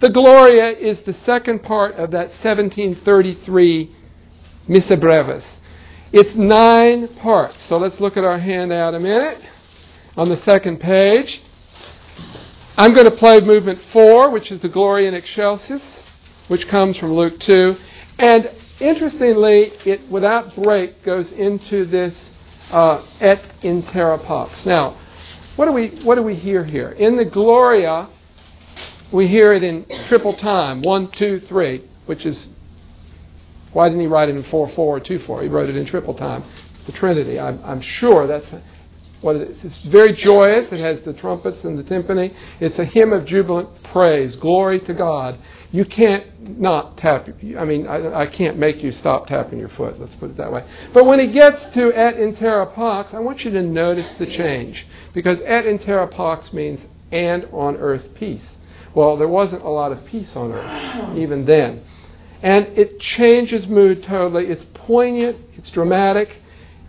The 0.00 0.10
Gloria 0.10 0.70
is 0.76 0.98
the 1.06 1.14
second 1.24 1.62
part 1.62 1.94
of 1.94 2.10
that 2.10 2.30
1733 2.42 3.96
Missa 4.68 4.96
Brevis. 4.96 5.44
It's 6.12 6.36
nine 6.36 7.06
parts. 7.22 7.54
So 7.68 7.76
let's 7.76 8.00
look 8.00 8.16
at 8.16 8.24
our 8.24 8.40
handout 8.40 8.94
a 8.94 9.00
minute. 9.00 9.38
On 10.14 10.28
the 10.28 10.36
second 10.44 10.78
page, 10.78 11.40
I'm 12.76 12.94
going 12.94 13.10
to 13.10 13.16
play 13.16 13.40
movement 13.40 13.78
four, 13.94 14.30
which 14.30 14.50
is 14.50 14.60
the 14.60 14.68
Gloria 14.68 15.08
in 15.08 15.14
Excelsis, 15.14 15.80
which 16.48 16.68
comes 16.68 16.98
from 16.98 17.14
Luke 17.14 17.40
2. 17.40 17.76
And 18.18 18.50
interestingly, 18.78 19.72
it 19.86 20.10
without 20.10 20.54
break 20.54 21.02
goes 21.02 21.32
into 21.32 21.86
this 21.86 22.28
uh, 22.70 23.06
et 23.20 23.54
in 23.62 23.82
terra 23.84 24.18
pax. 24.18 24.66
Now, 24.66 25.00
what 25.56 25.64
do 25.64 25.72
we 25.72 26.02
what 26.04 26.16
do 26.16 26.22
we 26.22 26.34
hear 26.34 26.62
here? 26.62 26.90
In 26.90 27.16
the 27.16 27.24
Gloria, 27.24 28.10
we 29.14 29.28
hear 29.28 29.54
it 29.54 29.62
in 29.62 29.86
triple 30.10 30.36
time, 30.36 30.82
one, 30.82 31.10
two, 31.18 31.40
three, 31.48 31.88
which 32.04 32.26
is 32.26 32.48
why 33.72 33.88
didn't 33.88 34.02
he 34.02 34.08
write 34.08 34.28
it 34.28 34.36
in 34.36 34.44
4 34.50 34.72
4 34.76 34.96
or 34.96 35.00
2 35.00 35.20
4? 35.26 35.42
He 35.42 35.48
wrote 35.48 35.70
it 35.70 35.76
in 35.76 35.86
triple 35.86 36.12
time, 36.12 36.44
the 36.84 36.92
Trinity. 36.92 37.40
I'm, 37.40 37.64
I'm 37.64 37.80
sure 37.80 38.26
that's 38.26 38.44
what 39.22 39.36
it 39.36 39.50
is. 39.50 39.58
It's 39.64 39.88
very 39.90 40.12
joyous. 40.12 40.66
It 40.72 40.80
has 40.80 41.04
the 41.04 41.18
trumpets 41.18 41.64
and 41.64 41.78
the 41.78 41.82
timpani. 41.82 42.34
It's 42.60 42.78
a 42.78 42.84
hymn 42.84 43.12
of 43.12 43.26
jubilant 43.26 43.68
praise. 43.92 44.36
Glory 44.36 44.80
to 44.80 44.94
God. 44.94 45.38
You 45.70 45.84
can't 45.84 46.58
not 46.60 46.98
tap. 46.98 47.28
I 47.58 47.64
mean, 47.64 47.86
I, 47.86 48.22
I 48.22 48.26
can't 48.26 48.58
make 48.58 48.82
you 48.82 48.92
stop 48.92 49.26
tapping 49.26 49.58
your 49.58 49.70
foot. 49.70 49.98
Let's 49.98 50.14
put 50.16 50.30
it 50.30 50.36
that 50.36 50.52
way. 50.52 50.68
But 50.92 51.06
when 51.06 51.18
he 51.18 51.32
gets 51.32 51.56
to 51.74 51.92
et 51.94 52.16
in 52.16 52.36
terra 52.36 52.66
pax, 52.66 53.14
I 53.14 53.20
want 53.20 53.40
you 53.40 53.50
to 53.52 53.62
notice 53.62 54.12
the 54.18 54.26
change 54.26 54.84
because 55.14 55.38
et 55.46 55.64
in 55.64 55.78
terra 55.78 56.08
pax 56.08 56.52
means 56.52 56.80
and 57.10 57.46
on 57.52 57.76
earth 57.76 58.14
peace. 58.18 58.56
Well, 58.94 59.16
there 59.16 59.28
wasn't 59.28 59.62
a 59.62 59.70
lot 59.70 59.92
of 59.92 60.04
peace 60.06 60.32
on 60.34 60.52
earth 60.52 61.16
even 61.16 61.46
then. 61.46 61.84
And 62.42 62.66
it 62.76 62.98
changes 62.98 63.66
mood 63.68 64.04
totally. 64.06 64.46
It's 64.46 64.64
poignant, 64.74 65.38
it's 65.56 65.70
dramatic. 65.70 66.28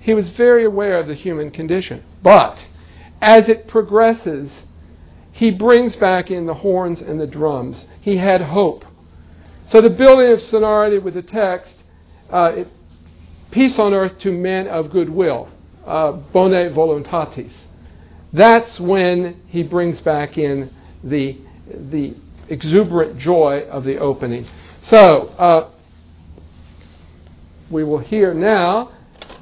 He 0.03 0.13
was 0.13 0.31
very 0.35 0.65
aware 0.65 0.99
of 0.99 1.07
the 1.07 1.15
human 1.15 1.49
condition. 1.49 2.03
But 2.21 2.57
as 3.21 3.43
it 3.47 3.69
progresses, 3.69 4.51
he 5.31 5.49
brings 5.49 5.95
back 5.95 6.29
in 6.29 6.45
the 6.45 6.55
horns 6.55 6.99
and 6.99 7.21
the 7.21 7.25
drums. 7.25 7.85
He 8.01 8.17
had 8.17 8.41
hope. 8.41 8.83
So 9.69 9.79
the 9.79 9.89
building 9.89 10.33
of 10.33 10.41
sonority 10.41 10.99
with 10.99 11.13
the 11.13 11.21
text, 11.21 11.75
uh, 12.29 12.51
it, 12.53 12.67
peace 13.51 13.75
on 13.77 13.93
earth 13.93 14.19
to 14.23 14.31
men 14.33 14.67
of 14.67 14.91
goodwill, 14.91 15.49
uh, 15.85 16.21
bonae 16.33 16.75
voluntatis. 16.75 17.53
That's 18.33 18.81
when 18.81 19.41
he 19.47 19.63
brings 19.63 20.01
back 20.01 20.37
in 20.37 20.69
the, 21.01 21.37
the 21.65 22.15
exuberant 22.49 23.19
joy 23.19 23.61
of 23.71 23.85
the 23.85 23.99
opening. 23.99 24.49
So, 24.81 25.29
uh, 25.37 25.71
we 27.71 27.85
will 27.85 27.99
hear 27.99 28.33
now 28.33 28.91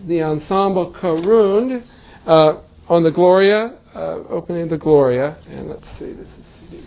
the 0.08 0.22
ensemble 0.22 0.96
Corund 1.00 1.84
uh, 2.26 2.62
on 2.88 3.04
the 3.04 3.12
Gloria, 3.12 3.78
uh, 3.94 4.20
opening 4.30 4.70
the 4.70 4.78
Gloria. 4.78 5.38
And 5.48 5.70
let's 5.70 5.86
see, 6.00 6.14
this 6.14 6.28
is 6.28 6.46
CD. 6.60 6.84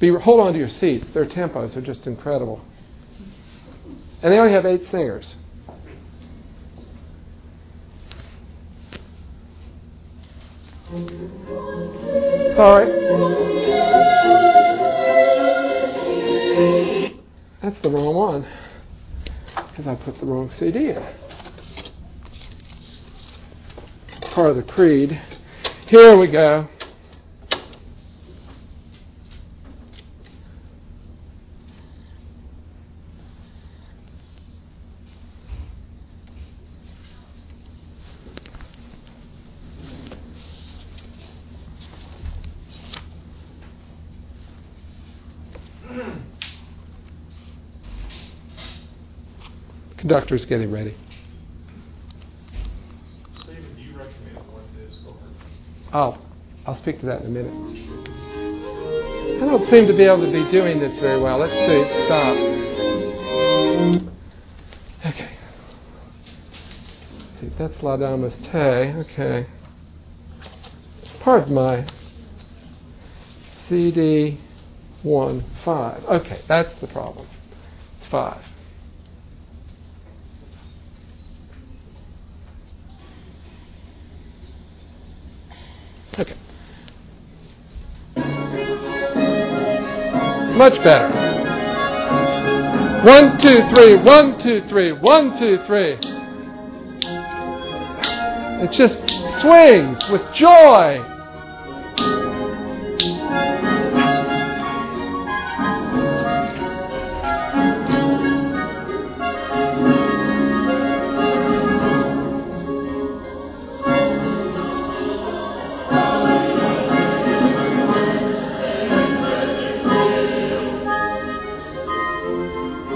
Be, 0.00 0.14
hold 0.22 0.40
on 0.40 0.52
to 0.52 0.58
your 0.58 0.68
seats. 0.68 1.06
Their 1.12 1.26
tempos 1.26 1.76
are 1.76 1.82
just 1.82 2.06
incredible. 2.06 2.64
And 4.22 4.32
they 4.32 4.38
only 4.38 4.52
have 4.52 4.64
eight 4.64 4.82
singers. 4.90 5.36
Sorry. 12.56 14.27
That's 17.68 17.82
the 17.82 17.90
wrong 17.90 18.14
one. 18.14 18.48
Because 19.68 19.86
I 19.86 19.94
put 20.02 20.18
the 20.20 20.24
wrong 20.24 20.50
CD 20.58 20.88
in. 20.88 21.06
Part 24.34 24.48
of 24.48 24.56
the 24.56 24.62
creed. 24.62 25.10
Here 25.88 26.16
we 26.16 26.28
go. 26.28 26.66
Conductor's 50.08 50.46
getting 50.46 50.72
ready. 50.72 50.96
David, 53.46 53.76
do 53.76 53.82
you 53.82 53.94
recommend 53.94 54.36
one 54.50 54.64
disc 54.74 54.96
or? 55.06 55.14
Oh, 55.92 56.18
I'll 56.66 56.80
speak 56.80 57.00
to 57.00 57.06
that 57.06 57.20
in 57.20 57.26
a 57.26 57.28
minute. 57.28 57.52
I 59.36 59.44
don't 59.44 59.70
seem 59.70 59.86
to 59.86 59.92
be 59.94 60.04
able 60.04 60.24
to 60.24 60.32
be 60.32 60.50
doing 60.50 60.80
this 60.80 60.98
very 60.98 61.20
well. 61.20 61.38
Let's 61.40 61.52
see. 61.52 61.84
Stop. 62.06 62.36
Okay. 65.12 65.30
Let's 67.18 67.40
see, 67.42 67.50
that's 67.58 67.82
La 67.82 67.98
Damas 67.98 68.34
Te. 68.50 68.58
Okay. 69.12 69.46
Pardon 71.22 71.52
my 71.52 71.86
CD 73.68 74.40
1 75.02 75.44
5. 75.66 76.04
Okay, 76.04 76.40
that's 76.48 76.70
the 76.80 76.86
problem. 76.86 77.26
It's 78.00 78.10
5. 78.10 78.42
Okay. 86.18 86.34
Much 90.56 90.72
better. 90.82 91.08
One, 93.04 93.38
two, 93.40 93.62
three, 93.72 93.94
one, 94.02 94.42
two, 94.42 94.60
three, 94.68 94.90
one, 94.92 95.38
two, 95.38 95.58
three. 95.68 95.96
It 98.60 98.70
just 98.72 98.98
swings 99.40 100.02
with 100.10 100.22
joy. 100.34 101.17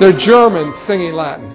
They're 0.02 0.18
Germans 0.18 0.74
singing 0.88 1.14
Latin. 1.14 1.51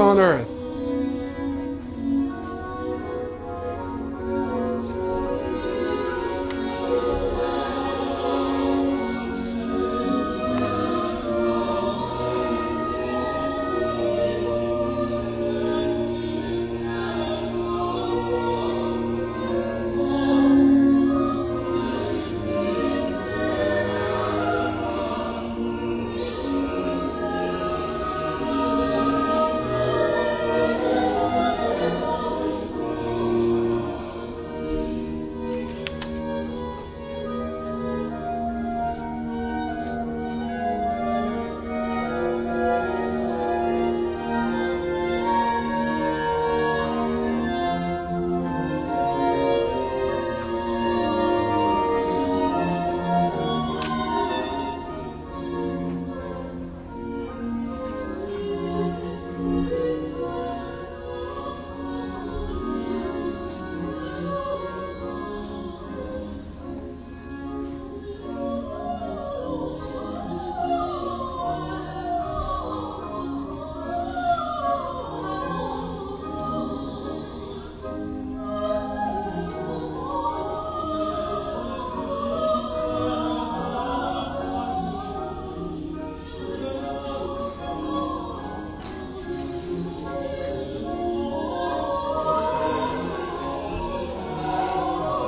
On 0.00 0.18
earth. 0.18 0.49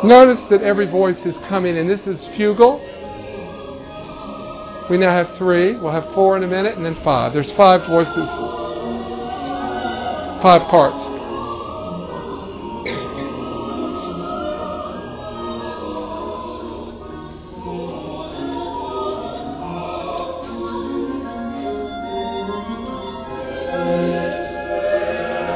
Notice 0.05 0.43
that 0.51 0.63
every 0.63 0.91
voice 0.91 1.19
is 1.25 1.37
coming 1.49 1.79
and 1.79 1.89
This 1.89 2.01
is 2.09 2.19
fugal. 2.37 2.81
We 4.91 4.99
now 4.99 5.17
have 5.17 5.39
three. 5.39 5.79
We'll 5.79 5.93
have 5.93 6.13
four 6.13 6.37
in 6.37 6.43
a 6.43 6.49
minute 6.49 6.77
and 6.77 6.85
then 6.85 6.97
five. 7.05 7.33
There's 7.33 7.53
five 7.57 7.89
voices, 7.89 8.29
five 10.43 10.69
parts. 10.69 10.99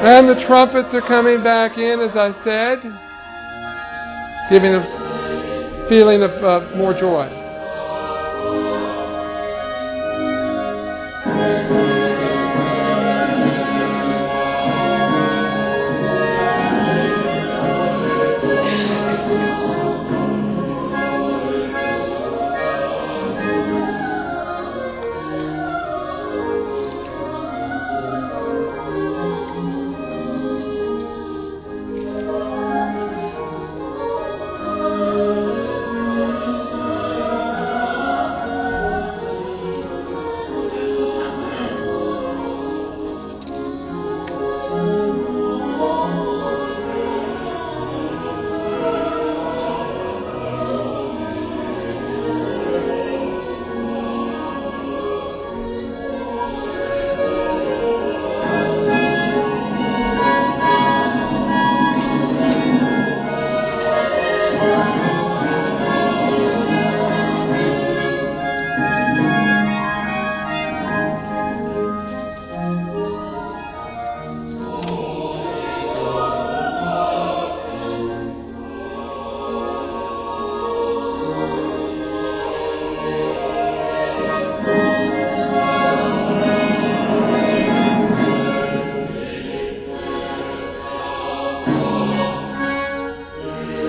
And 0.07 0.29
the 0.29 0.41
trumpets 0.47 0.93
are 0.93 1.01
coming 1.05 1.43
back 1.43 1.77
in, 1.77 1.99
as 1.99 2.15
I 2.15 2.31
said 2.45 3.06
giving 4.49 4.73
a 4.73 5.85
feeling 5.89 6.23
of 6.23 6.31
uh, 6.43 6.75
more 6.75 6.93
joy. 6.93 7.46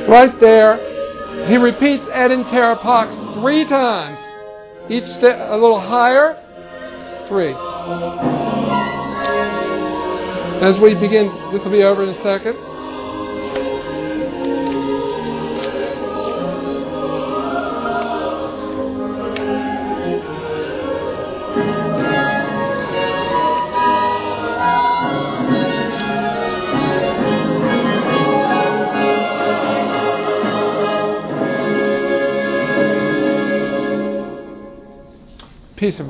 Right 0.08 0.40
there. 0.40 1.46
He 1.48 1.56
repeats 1.56 2.04
Et 2.12 2.30
in 2.30 2.44
pax 2.44 3.14
three 3.40 3.68
times. 3.68 4.18
Each 4.90 5.04
step 5.18 5.36
a 5.38 5.54
little 5.54 5.80
higher. 5.80 6.34
Three. 7.28 7.52
As 10.64 10.80
we 10.82 10.94
begin, 10.94 11.28
this 11.52 11.62
will 11.62 11.70
be 11.70 11.82
over 11.84 12.02
in 12.02 12.10
a 12.10 12.22
second. 12.24 12.56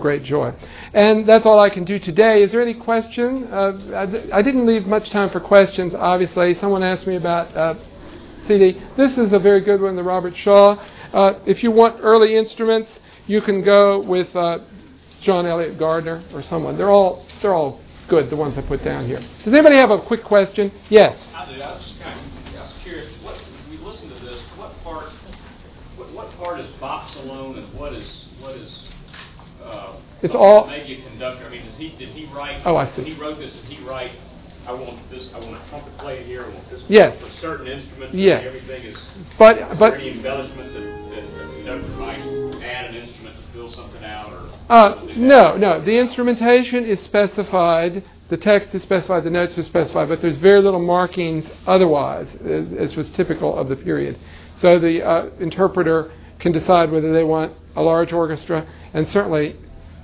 Great 0.01 0.25
joy. 0.25 0.53
And 0.95 1.29
that's 1.29 1.45
all 1.45 1.61
I 1.61 1.71
can 1.71 1.85
do 1.85 1.99
today. 1.99 2.43
Is 2.43 2.53
there 2.53 2.63
any 2.63 2.79
question? 2.79 3.49
Uh, 3.51 3.73
I, 3.95 4.39
I, 4.39 4.43
didn't 4.43 4.67
leave 4.67 4.87
much 4.87 5.11
time 5.11 5.31
for 5.31 5.41
questions, 5.41 5.93
obviously. 5.97 6.55
Someone 6.61 6.83
asked 6.83 7.07
me 7.07 7.17
about 7.17 7.55
uh, 7.57 7.75
CD. 8.47 8.81
This 8.97 9.19
is 9.19 9.33
a 9.33 9.39
very 9.39 9.65
good 9.65 9.81
one, 9.81 9.97
the 9.97 10.03
Robert 10.03 10.35
Shaw. 10.37 10.77
Uh, 11.13 11.41
if 11.47 11.63
you 11.63 11.71
want 11.71 12.01
early 12.03 12.37
instruments, 12.37 12.91
you 13.27 13.41
can 13.41 13.65
go 13.65 14.03
with 14.07 14.29
uh, 14.35 14.59
John 15.23 15.47
Eliot 15.47 15.79
Gardiner 15.79 16.25
or 16.33 16.43
someone. 16.43 16.77
They're 16.77 16.91
all, 16.91 17.27
they're 17.43 17.55
all 17.55 17.83
good, 18.09 18.31
the 18.31 18.37
ones 18.37 18.55
I 18.57 18.67
put 18.67 18.85
down 18.85 19.07
here. 19.07 19.21
Does 19.45 19.55
anybody 19.55 19.79
have 19.81 19.91
a 19.91 20.01
quick 20.07 20.25
question? 20.25 20.73
Yes. 20.91 21.17
I. 21.35 21.45
I 21.45 21.75
was 21.75 21.85
just 21.85 22.01
kind 22.03 22.21
of 22.21 22.39
curious. 22.89 23.13
What, 23.23 23.37
we 23.69 23.77
listen 23.77 24.09
to 24.09 24.25
this. 24.25 24.41
What 24.57 24.73
part? 24.83 25.13
What, 25.97 26.13
what 26.15 26.31
part 26.39 26.61
is 26.61 26.73
Bach's 26.81 27.15
alone, 27.17 27.59
and 27.59 27.79
what 27.79 27.93
is 27.93 28.09
what 28.41 28.57
is 28.57 28.88
uh, 29.69 30.01
it's 30.23 30.35
all 30.35 30.67
maybe 30.67 31.01
a 31.01 31.09
conductor. 31.09 31.45
I 31.45 31.51
mean, 31.51 31.65
does 31.65 31.77
he 31.77 31.95
did 31.97 32.11
he 32.11 32.27
write? 32.35 32.63
Oh, 32.65 32.77
I 32.77 32.95
see. 32.97 33.05
He 33.05 33.21
wrote 33.21 33.39
this. 33.39 33.53
Did 33.53 33.65
he 33.65 33.85
write? 33.87 34.11
I 34.67 34.73
want 34.73 35.01
this. 35.09 35.31
I 35.33 35.39
want 35.39 35.57
a 35.57 35.65
trumpet 35.71 35.97
played 35.99 36.27
here. 36.27 36.45
I 36.45 36.49
want 36.53 36.69
this. 36.69 36.83
Yes. 36.89 37.17
For 37.21 37.31
certain 37.41 37.69
instruments. 37.69 38.15
Yes. 38.15 38.45
Everything 38.47 38.85
is. 38.85 38.99
But 39.39 39.57
is 39.57 39.79
but 39.79 39.95
any 39.95 40.11
embellishment 40.13 40.75
that, 40.75 40.85
that 40.85 41.25
the 41.25 41.47
conductor 41.57 41.89
might 41.97 42.21
add 42.61 42.93
an 42.93 42.97
instrument 42.97 43.37
to 43.41 43.53
fill 43.53 43.73
something 43.73 44.05
out, 44.05 44.33
or? 44.33 44.45
Uh, 44.69 45.07
no, 45.17 45.57
no. 45.57 45.83
The 45.83 45.99
instrumentation 45.99 46.85
is 46.85 47.03
specified. 47.05 48.05
The 48.29 48.37
text 48.37 48.75
is 48.75 48.83
specified. 48.83 49.25
The 49.25 49.31
notes 49.31 49.57
are 49.57 49.63
specified. 49.63 50.09
But 50.11 50.21
there's 50.21 50.37
very 50.37 50.61
little 50.61 50.85
markings 50.85 51.45
otherwise, 51.67 52.29
as, 52.45 52.69
as 52.77 52.97
was 52.97 53.11
typical 53.17 53.57
of 53.57 53.71
the 53.71 53.77
period. 53.77 54.19
So 54.61 54.79
the 54.79 55.01
uh, 55.01 55.31
interpreter 55.41 56.13
can 56.41 56.53
decide 56.53 56.91
whether 56.91 57.13
they 57.13 57.25
want 57.25 57.53
a 57.77 57.83
large 57.83 58.13
orchestra, 58.13 58.67
and 58.95 59.07
certainly, 59.09 59.57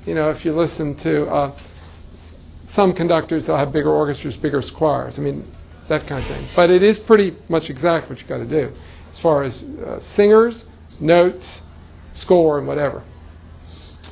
you 0.05 0.15
know, 0.15 0.31
if 0.31 0.45
you 0.45 0.53
listen 0.55 0.97
to 1.03 1.25
uh, 1.27 1.59
some 2.75 2.93
conductors, 2.93 3.45
they'll 3.47 3.59
have 3.59 3.73
bigger 3.73 3.91
orchestras, 3.91 4.35
bigger 4.37 4.63
choirs. 4.77 5.15
I 5.17 5.21
mean, 5.21 5.55
that 5.89 6.09
kind 6.09 6.25
of 6.25 6.29
thing. 6.29 6.49
But 6.57 6.71
it 6.71 6.83
is 6.83 6.99
pretty 7.07 7.37
much 7.49 7.65
exact 7.69 8.09
what 8.09 8.19
you've 8.19 8.29
got 8.29 8.39
to 8.39 8.49
do 8.49 8.75
as 9.13 9.21
far 9.21 9.45
as 9.45 9.55
uh, 9.63 10.01
singers, 10.17 10.65
notes, 11.01 11.61
score, 12.17 12.59
and 12.59 12.67
whatever. 12.67 13.05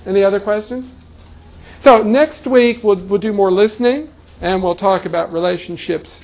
Any 0.07 0.23
other 0.23 0.41
questions? 0.41 0.91
So 1.85 1.99
next 1.99 2.49
week 2.51 2.79
we'll, 2.85 3.09
we'll 3.09 3.21
do 3.21 3.33
more 3.33 3.51
listening, 3.51 4.11
and 4.41 4.63
we'll 4.63 4.77
talk 4.77 5.07
about 5.07 5.33
relationships 5.33 6.21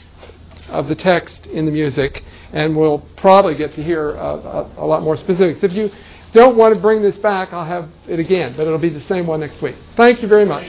of 0.68 0.88
the 0.88 0.94
text 0.94 1.46
in 1.46 1.66
the 1.66 1.72
music, 1.72 2.22
and 2.52 2.76
we'll 2.76 3.04
probably 3.16 3.54
get 3.56 3.74
to 3.74 3.82
hear 3.82 4.16
uh, 4.16 4.70
a, 4.78 4.84
a 4.84 4.86
lot 4.86 5.02
more 5.02 5.16
specifics. 5.16 5.60
If 5.62 5.72
you 5.72 5.88
don't 6.34 6.56
want 6.56 6.74
to 6.74 6.80
bring 6.80 7.02
this 7.02 7.16
back, 7.18 7.52
I'll 7.52 7.64
have 7.66 7.90
it 8.06 8.18
again, 8.18 8.54
but 8.56 8.66
it'll 8.66 8.78
be 8.78 8.90
the 8.90 9.04
same 9.08 9.26
one 9.26 9.40
next 9.40 9.62
week. 9.62 9.76
Thank 9.96 10.22
you 10.22 10.28
very 10.28 10.44
much. 10.44 10.66